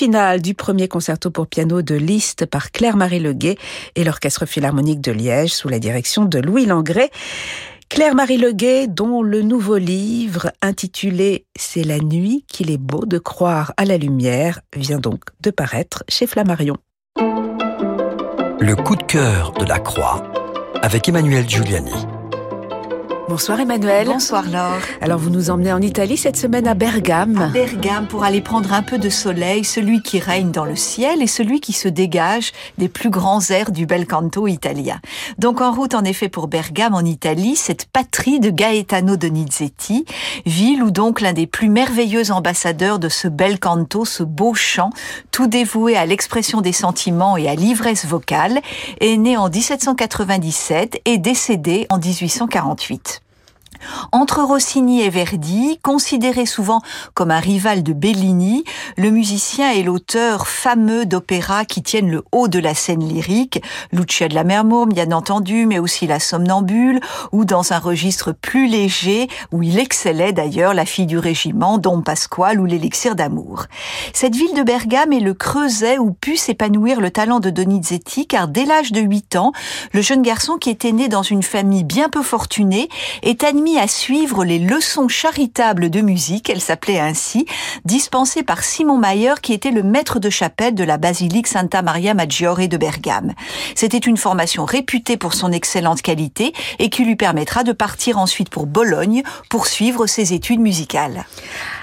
Le 0.00 0.06
final 0.06 0.40
du 0.40 0.54
premier 0.54 0.88
concerto 0.88 1.30
pour 1.30 1.46
piano 1.46 1.82
de 1.82 1.94
Liszt 1.94 2.46
par 2.46 2.70
Claire-Marie 2.70 3.20
Leguet 3.20 3.58
et 3.96 4.04
l'Orchestre 4.04 4.46
Philharmonique 4.46 5.02
de 5.02 5.12
Liège 5.12 5.52
sous 5.52 5.68
la 5.68 5.78
direction 5.78 6.24
de 6.24 6.38
Louis 6.38 6.64
Langré. 6.64 7.10
Claire-Marie 7.90 8.38
Leguet, 8.38 8.86
dont 8.86 9.20
le 9.20 9.42
nouveau 9.42 9.76
livre 9.76 10.52
intitulé 10.62 11.44
C'est 11.54 11.84
la 11.84 11.98
nuit 11.98 12.46
qu'il 12.48 12.70
est 12.70 12.78
beau 12.78 13.04
de 13.04 13.18
croire 13.18 13.74
à 13.76 13.84
la 13.84 13.98
lumière, 13.98 14.60
vient 14.74 15.00
donc 15.00 15.20
de 15.42 15.50
paraître 15.50 16.02
chez 16.08 16.26
Flammarion. 16.26 16.78
Le 17.18 18.74
coup 18.76 18.96
de 18.96 19.02
cœur 19.02 19.52
de 19.52 19.66
la 19.66 19.80
croix 19.80 20.22
avec 20.80 21.10
Emmanuel 21.10 21.46
Giuliani. 21.46 22.06
Bonsoir 23.30 23.60
Emmanuel. 23.60 24.08
Bonsoir 24.08 24.42
Laure. 24.50 24.82
Alors 25.00 25.20
vous 25.20 25.30
nous 25.30 25.50
emmenez 25.50 25.72
en 25.72 25.80
Italie 25.80 26.16
cette 26.16 26.36
semaine 26.36 26.66
à 26.66 26.74
Bergame. 26.74 27.40
À 27.40 27.46
Bergame 27.46 28.08
pour 28.08 28.24
aller 28.24 28.40
prendre 28.40 28.72
un 28.72 28.82
peu 28.82 28.98
de 28.98 29.08
soleil, 29.08 29.62
celui 29.62 30.02
qui 30.02 30.18
règne 30.18 30.50
dans 30.50 30.64
le 30.64 30.74
ciel 30.74 31.22
et 31.22 31.28
celui 31.28 31.60
qui 31.60 31.72
se 31.72 31.86
dégage 31.86 32.50
des 32.76 32.88
plus 32.88 33.08
grands 33.08 33.40
airs 33.50 33.70
du 33.70 33.86
bel 33.86 34.08
canto 34.08 34.48
italien. 34.48 34.98
Donc 35.38 35.60
en 35.60 35.70
route 35.70 35.94
en 35.94 36.02
effet 36.02 36.28
pour 36.28 36.48
Bergame 36.48 36.92
en 36.92 37.02
Italie, 37.02 37.54
cette 37.54 37.84
patrie 37.84 38.40
de 38.40 38.50
Gaetano 38.50 39.16
Donizetti, 39.16 40.06
ville 40.44 40.82
où 40.82 40.90
donc 40.90 41.20
l'un 41.20 41.32
des 41.32 41.46
plus 41.46 41.68
merveilleux 41.68 42.32
ambassadeurs 42.32 42.98
de 42.98 43.08
ce 43.08 43.28
bel 43.28 43.60
canto, 43.60 44.04
ce 44.04 44.24
beau 44.24 44.54
chant, 44.54 44.90
tout 45.30 45.46
dévoué 45.46 45.96
à 45.96 46.04
l'expression 46.04 46.62
des 46.62 46.72
sentiments 46.72 47.36
et 47.36 47.48
à 47.48 47.54
l'ivresse 47.54 48.06
vocale, 48.06 48.58
est 49.00 49.16
né 49.16 49.36
en 49.36 49.48
1797 49.48 51.00
et 51.04 51.18
décédé 51.18 51.86
en 51.90 51.98
1848. 51.98 53.19
Entre 54.12 54.42
Rossini 54.42 55.02
et 55.02 55.10
Verdi, 55.10 55.78
considéré 55.82 56.46
souvent 56.46 56.80
comme 57.14 57.30
un 57.30 57.40
rival 57.40 57.82
de 57.82 57.92
Bellini, 57.92 58.64
le 58.96 59.10
musicien 59.10 59.72
est 59.72 59.82
l'auteur 59.82 60.46
fameux 60.46 61.06
d'opéras 61.06 61.64
qui 61.64 61.82
tiennent 61.82 62.10
le 62.10 62.24
haut 62.32 62.48
de 62.48 62.58
la 62.58 62.74
scène 62.74 63.06
lyrique, 63.06 63.62
Lucia 63.92 64.28
de 64.28 64.34
la 64.34 64.44
Mermôme, 64.44 64.92
bien 64.92 65.12
entendu, 65.12 65.66
mais 65.66 65.78
aussi 65.78 66.06
La 66.06 66.20
Somnambule, 66.20 67.00
ou 67.32 67.44
dans 67.44 67.72
un 67.72 67.78
registre 67.78 68.32
plus 68.32 68.66
léger, 68.66 69.28
où 69.52 69.62
il 69.62 69.78
excellait 69.78 70.32
d'ailleurs 70.32 70.74
La 70.74 70.84
fille 70.84 71.06
du 71.06 71.18
régiment, 71.18 71.78
Don 71.78 72.02
Pasquale 72.02 72.60
ou 72.60 72.66
L'élixir 72.66 73.14
d'amour. 73.14 73.66
Cette 74.12 74.34
ville 74.34 74.54
de 74.54 74.62
Bergame 74.62 75.12
est 75.12 75.20
le 75.20 75.34
creuset 75.34 75.98
où 75.98 76.12
put 76.12 76.36
s'épanouir 76.36 77.00
le 77.00 77.10
talent 77.10 77.40
de 77.40 77.50
Donizetti, 77.50 78.26
car 78.26 78.48
dès 78.48 78.64
l'âge 78.64 78.92
de 78.92 79.00
8 79.00 79.36
ans, 79.36 79.52
le 79.92 80.02
jeune 80.02 80.22
garçon 80.22 80.56
qui 80.58 80.70
était 80.70 80.92
né 80.92 81.08
dans 81.08 81.22
une 81.22 81.42
famille 81.42 81.84
bien 81.84 82.08
peu 82.08 82.22
fortunée 82.22 82.88
est 83.22 83.44
admis 83.44 83.69
à 83.78 83.86
suivre 83.86 84.44
les 84.44 84.58
leçons 84.58 85.08
charitables 85.08 85.90
de 85.90 86.00
musique, 86.00 86.50
elle 86.50 86.60
s'appelait 86.60 86.98
ainsi, 86.98 87.46
dispensées 87.84 88.42
par 88.42 88.64
Simon 88.64 88.98
Mayer 88.98 89.34
qui 89.42 89.52
était 89.52 89.70
le 89.70 89.82
maître 89.82 90.18
de 90.18 90.30
chapelle 90.30 90.74
de 90.74 90.84
la 90.84 90.96
basilique 90.96 91.46
Santa 91.46 91.82
Maria 91.82 92.14
Maggiore 92.14 92.68
de 92.68 92.76
Bergame. 92.76 93.34
C'était 93.74 93.98
une 93.98 94.16
formation 94.16 94.64
réputée 94.64 95.16
pour 95.16 95.34
son 95.34 95.52
excellente 95.52 96.02
qualité 96.02 96.52
et 96.78 96.90
qui 96.90 97.04
lui 97.04 97.16
permettra 97.16 97.64
de 97.64 97.72
partir 97.72 98.18
ensuite 98.18 98.50
pour 98.50 98.66
Bologne 98.66 99.22
pour 99.48 99.66
suivre 99.66 100.06
ses 100.06 100.32
études 100.32 100.60
musicales. 100.60 101.24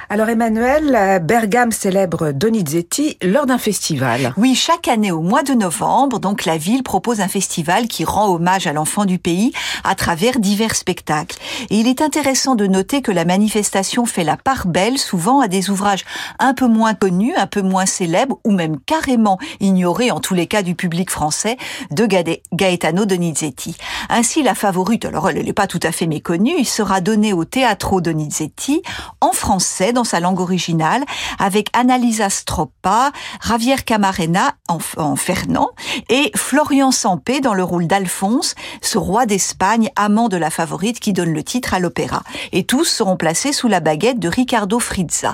Alors 0.10 0.30
Emmanuel, 0.30 1.22
Bergame 1.22 1.74
célèbre 1.74 2.32
Donizetti 2.32 3.18
lors 3.22 3.46
d'un 3.46 3.58
festival. 3.58 4.34
Oui, 4.38 4.56
chaque 4.56 4.88
année 4.88 5.12
au 5.12 5.20
mois 5.20 5.44
de 5.44 5.52
novembre, 5.52 6.20
donc 6.20 6.46
la 6.46 6.56
ville 6.56 6.82
propose 6.82 7.20
un 7.20 7.28
festival 7.28 7.90
qui 7.90 8.06
rend 8.06 8.30
hommage 8.30 8.68
à 8.68 8.74
l'enfant 8.74 9.04
du 9.04 9.20
pays 9.20 9.52
à 9.84 9.96
travers 9.96 10.40
divers 10.40 10.76
spectacles. 10.76 11.38
Et 11.70 11.76
il 11.76 11.90
est 11.90 12.02
intéressant 12.02 12.56
de 12.56 12.68
noter 12.68 13.02
que 13.02 13.12
la 13.12 13.26
manifestation 13.26 14.06
fait 14.06 14.24
la 14.24 14.38
part 14.38 14.68
belle 14.68 14.98
souvent 14.98 15.42
à 15.42 15.50
des 15.50 15.70
ouvrages 15.70 16.06
un 16.40 16.54
peu 16.54 16.68
moins 16.68 16.94
connus, 16.94 17.36
un 17.36 17.48
peu 17.48 17.62
moins 17.62 17.86
célèbres 17.86 18.40
ou 18.46 18.52
même 18.52 18.80
carrément 18.80 19.38
ignorés 19.60 20.12
en 20.12 20.22
tous 20.22 20.36
les 20.36 20.48
cas 20.48 20.62
du 20.62 20.74
public 20.74 21.12
français 21.12 21.58
de 21.92 22.08
Gaetano 22.54 23.04
Donizetti. 23.04 23.76
Ainsi, 24.08 24.42
la 24.42 24.56
favorite, 24.56 25.04
alors 25.04 25.30
elle 25.30 25.44
n'est 25.44 25.52
pas 25.52 25.68
tout 25.68 25.82
à 25.84 25.92
fait 25.92 26.08
méconnue, 26.08 26.64
sera 26.64 27.02
donnée 27.02 27.34
au 27.34 27.44
Teatro 27.44 28.00
Donizetti 28.00 28.84
en 29.20 29.34
français 29.34 29.92
dans 29.98 30.04
sa 30.04 30.20
langue 30.20 30.40
originale 30.40 31.04
avec 31.40 31.70
Annalisa 31.74 32.30
Stroppa, 32.30 33.12
Javier 33.44 33.78
Camarena 33.84 34.54
en, 34.68 35.16
Fernand 35.16 35.72
et 36.10 36.32
Florian 36.36 36.92
Sampé 36.92 37.40
dans 37.40 37.56
le 37.56 37.64
rôle 37.64 37.88
d'Alphonse, 37.88 38.54
ce 38.82 39.00
roi 39.00 39.26
d'Espagne, 39.26 39.90
amant 39.96 40.30
de 40.30 40.38
la 40.38 40.52
favorite 40.52 41.00
qui 41.00 41.14
donne 41.14 41.34
le 41.34 41.42
titre 41.44 41.74
à 41.74 41.80
l'opéra. 41.80 42.22
Et 42.52 42.64
tous 42.64 42.86
seront 42.86 43.18
placés 43.18 43.54
sous 43.54 43.68
la 43.68 43.80
baguette 43.80 44.20
de 44.20 44.30
Ricardo 44.30 44.78
Frizza. 44.80 45.34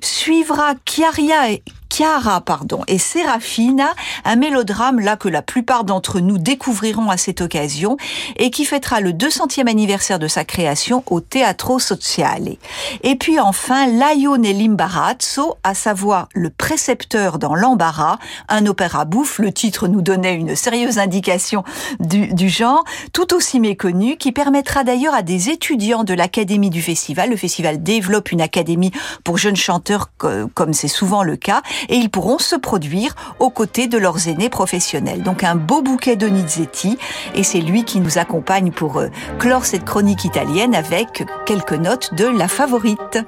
Suivra 0.00 0.74
Chiaria 0.84 1.58
Chiara 1.96 2.42
pardon, 2.42 2.82
et 2.88 2.98
Serafina, 2.98 3.94
un 4.26 4.36
mélodrame 4.36 5.00
là 5.00 5.16
que 5.16 5.30
la 5.30 5.40
plupart 5.40 5.84
d'entre 5.84 6.20
nous 6.20 6.36
découvriront 6.36 7.08
à 7.08 7.16
cette 7.16 7.40
occasion 7.40 7.96
et 8.36 8.50
qui 8.50 8.66
fêtera 8.66 9.00
le 9.00 9.12
200e 9.12 9.66
anniversaire 9.66 10.18
de 10.18 10.28
sa 10.28 10.44
création 10.44 11.02
au 11.06 11.22
Teatro 11.22 11.78
Sociale. 11.78 12.56
Et 13.02 13.16
puis 13.16 13.40
enfin, 13.40 13.86
Laio 13.86 14.36
nell'imbarazzo, 14.36 15.56
à 15.64 15.72
savoir 15.72 16.28
le 16.34 16.50
précepteur 16.50 17.38
dans 17.38 17.54
l'embarras, 17.54 18.18
un 18.50 18.66
opéra 18.66 19.06
bouffe, 19.06 19.38
le 19.38 19.50
titre 19.50 19.88
nous 19.88 20.02
donnait 20.02 20.34
une 20.34 20.54
sérieuse 20.54 20.98
indication 20.98 21.64
du, 21.98 22.26
du 22.34 22.50
genre, 22.50 22.84
tout 23.14 23.32
aussi 23.32 23.58
méconnu, 23.58 24.18
qui 24.18 24.32
permettra 24.32 24.84
d'ailleurs 24.84 25.14
à 25.14 25.22
des 25.22 25.48
étudiants 25.48 26.04
de 26.04 26.12
l'Académie 26.12 26.68
du 26.68 26.82
Festival, 26.82 27.30
le 27.30 27.38
festival 27.38 27.82
développe 27.82 28.32
une 28.32 28.42
académie 28.42 28.92
pour 29.24 29.38
jeunes 29.38 29.56
chanteurs 29.56 30.10
comme 30.18 30.74
c'est 30.74 30.88
souvent 30.88 31.22
le 31.22 31.36
cas, 31.36 31.62
et 31.88 31.96
ils 31.96 32.10
pourront 32.10 32.38
se 32.38 32.56
produire 32.56 33.14
aux 33.38 33.50
côtés 33.50 33.86
de 33.86 33.98
leurs 33.98 34.28
aînés 34.28 34.48
professionnels. 34.48 35.22
Donc 35.22 35.44
un 35.44 35.54
beau 35.54 35.82
bouquet 35.82 36.16
de 36.16 36.26
Nizetti 36.26 36.98
et 37.34 37.42
c'est 37.42 37.60
lui 37.60 37.84
qui 37.84 38.00
nous 38.00 38.18
accompagne 38.18 38.70
pour 38.70 38.98
euh, 38.98 39.08
clore 39.38 39.64
cette 39.64 39.84
chronique 39.84 40.24
italienne 40.24 40.74
avec 40.74 41.24
quelques 41.46 41.72
notes 41.72 42.14
de 42.14 42.26
la 42.26 42.48
favorite. 42.48 43.18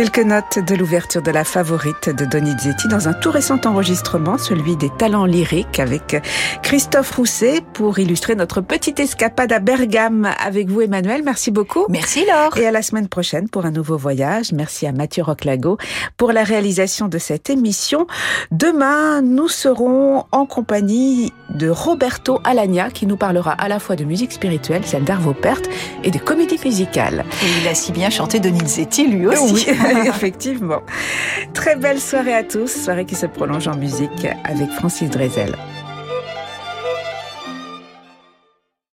Quelques 0.00 0.20
notes 0.20 0.58
de 0.58 0.76
l'ouverture 0.76 1.20
de 1.20 1.30
la 1.30 1.44
favorite 1.44 2.08
de 2.08 2.24
Donizetti 2.24 2.88
dans 2.88 3.06
un 3.06 3.12
tout 3.12 3.30
récent 3.30 3.60
enregistrement, 3.66 4.38
celui 4.38 4.74
des 4.74 4.88
talents 4.88 5.26
lyriques 5.26 5.78
avec 5.78 6.16
Christophe 6.62 7.16
Rousset 7.16 7.60
pour 7.74 7.98
illustrer 7.98 8.34
notre 8.34 8.62
petite 8.62 8.98
escapade 8.98 9.52
à 9.52 9.58
Bergame 9.58 10.30
avec 10.42 10.70
vous 10.70 10.80
Emmanuel. 10.80 11.20
Merci 11.22 11.50
beaucoup. 11.50 11.84
Merci 11.90 12.24
Laure. 12.24 12.56
Et 12.56 12.66
à 12.66 12.70
la 12.70 12.80
semaine 12.80 13.08
prochaine 13.08 13.50
pour 13.50 13.66
un 13.66 13.72
nouveau 13.72 13.98
voyage. 13.98 14.52
Merci 14.52 14.86
à 14.86 14.92
Mathieu 14.92 15.22
Roclago 15.22 15.76
pour 16.16 16.32
la 16.32 16.44
réalisation 16.44 17.08
de 17.08 17.18
cette 17.18 17.50
émission. 17.50 18.06
Demain, 18.50 19.20
nous 19.20 19.48
serons 19.48 20.24
en 20.32 20.46
compagnie 20.46 21.30
de 21.50 21.68
Roberto 21.68 22.40
Alagna 22.44 22.88
qui 22.88 23.04
nous 23.04 23.18
parlera 23.18 23.52
à 23.52 23.68
la 23.68 23.78
fois 23.78 23.96
de 23.96 24.04
musique 24.04 24.32
spirituelle, 24.32 24.86
celle 24.86 25.04
d'Arvo 25.04 25.34
Pärt, 25.34 25.68
et 26.04 26.10
de 26.10 26.18
comédie 26.18 26.58
musicale. 26.64 27.26
Et 27.42 27.60
il 27.60 27.68
a 27.68 27.74
si 27.74 27.92
bien 27.92 28.08
chanté 28.08 28.40
Donizetti 28.40 29.06
lui 29.06 29.26
aussi. 29.26 29.66
Oui. 29.68 29.76
Effectivement. 30.06 30.82
Très 31.54 31.76
belle 31.76 32.00
soirée 32.00 32.34
à 32.34 32.44
tous, 32.44 32.68
soirée 32.68 33.04
qui 33.04 33.14
se 33.14 33.26
prolonge 33.26 33.68
en 33.68 33.76
musique 33.76 34.26
avec 34.44 34.70
Francis 34.70 35.10
Drezel. 35.10 35.56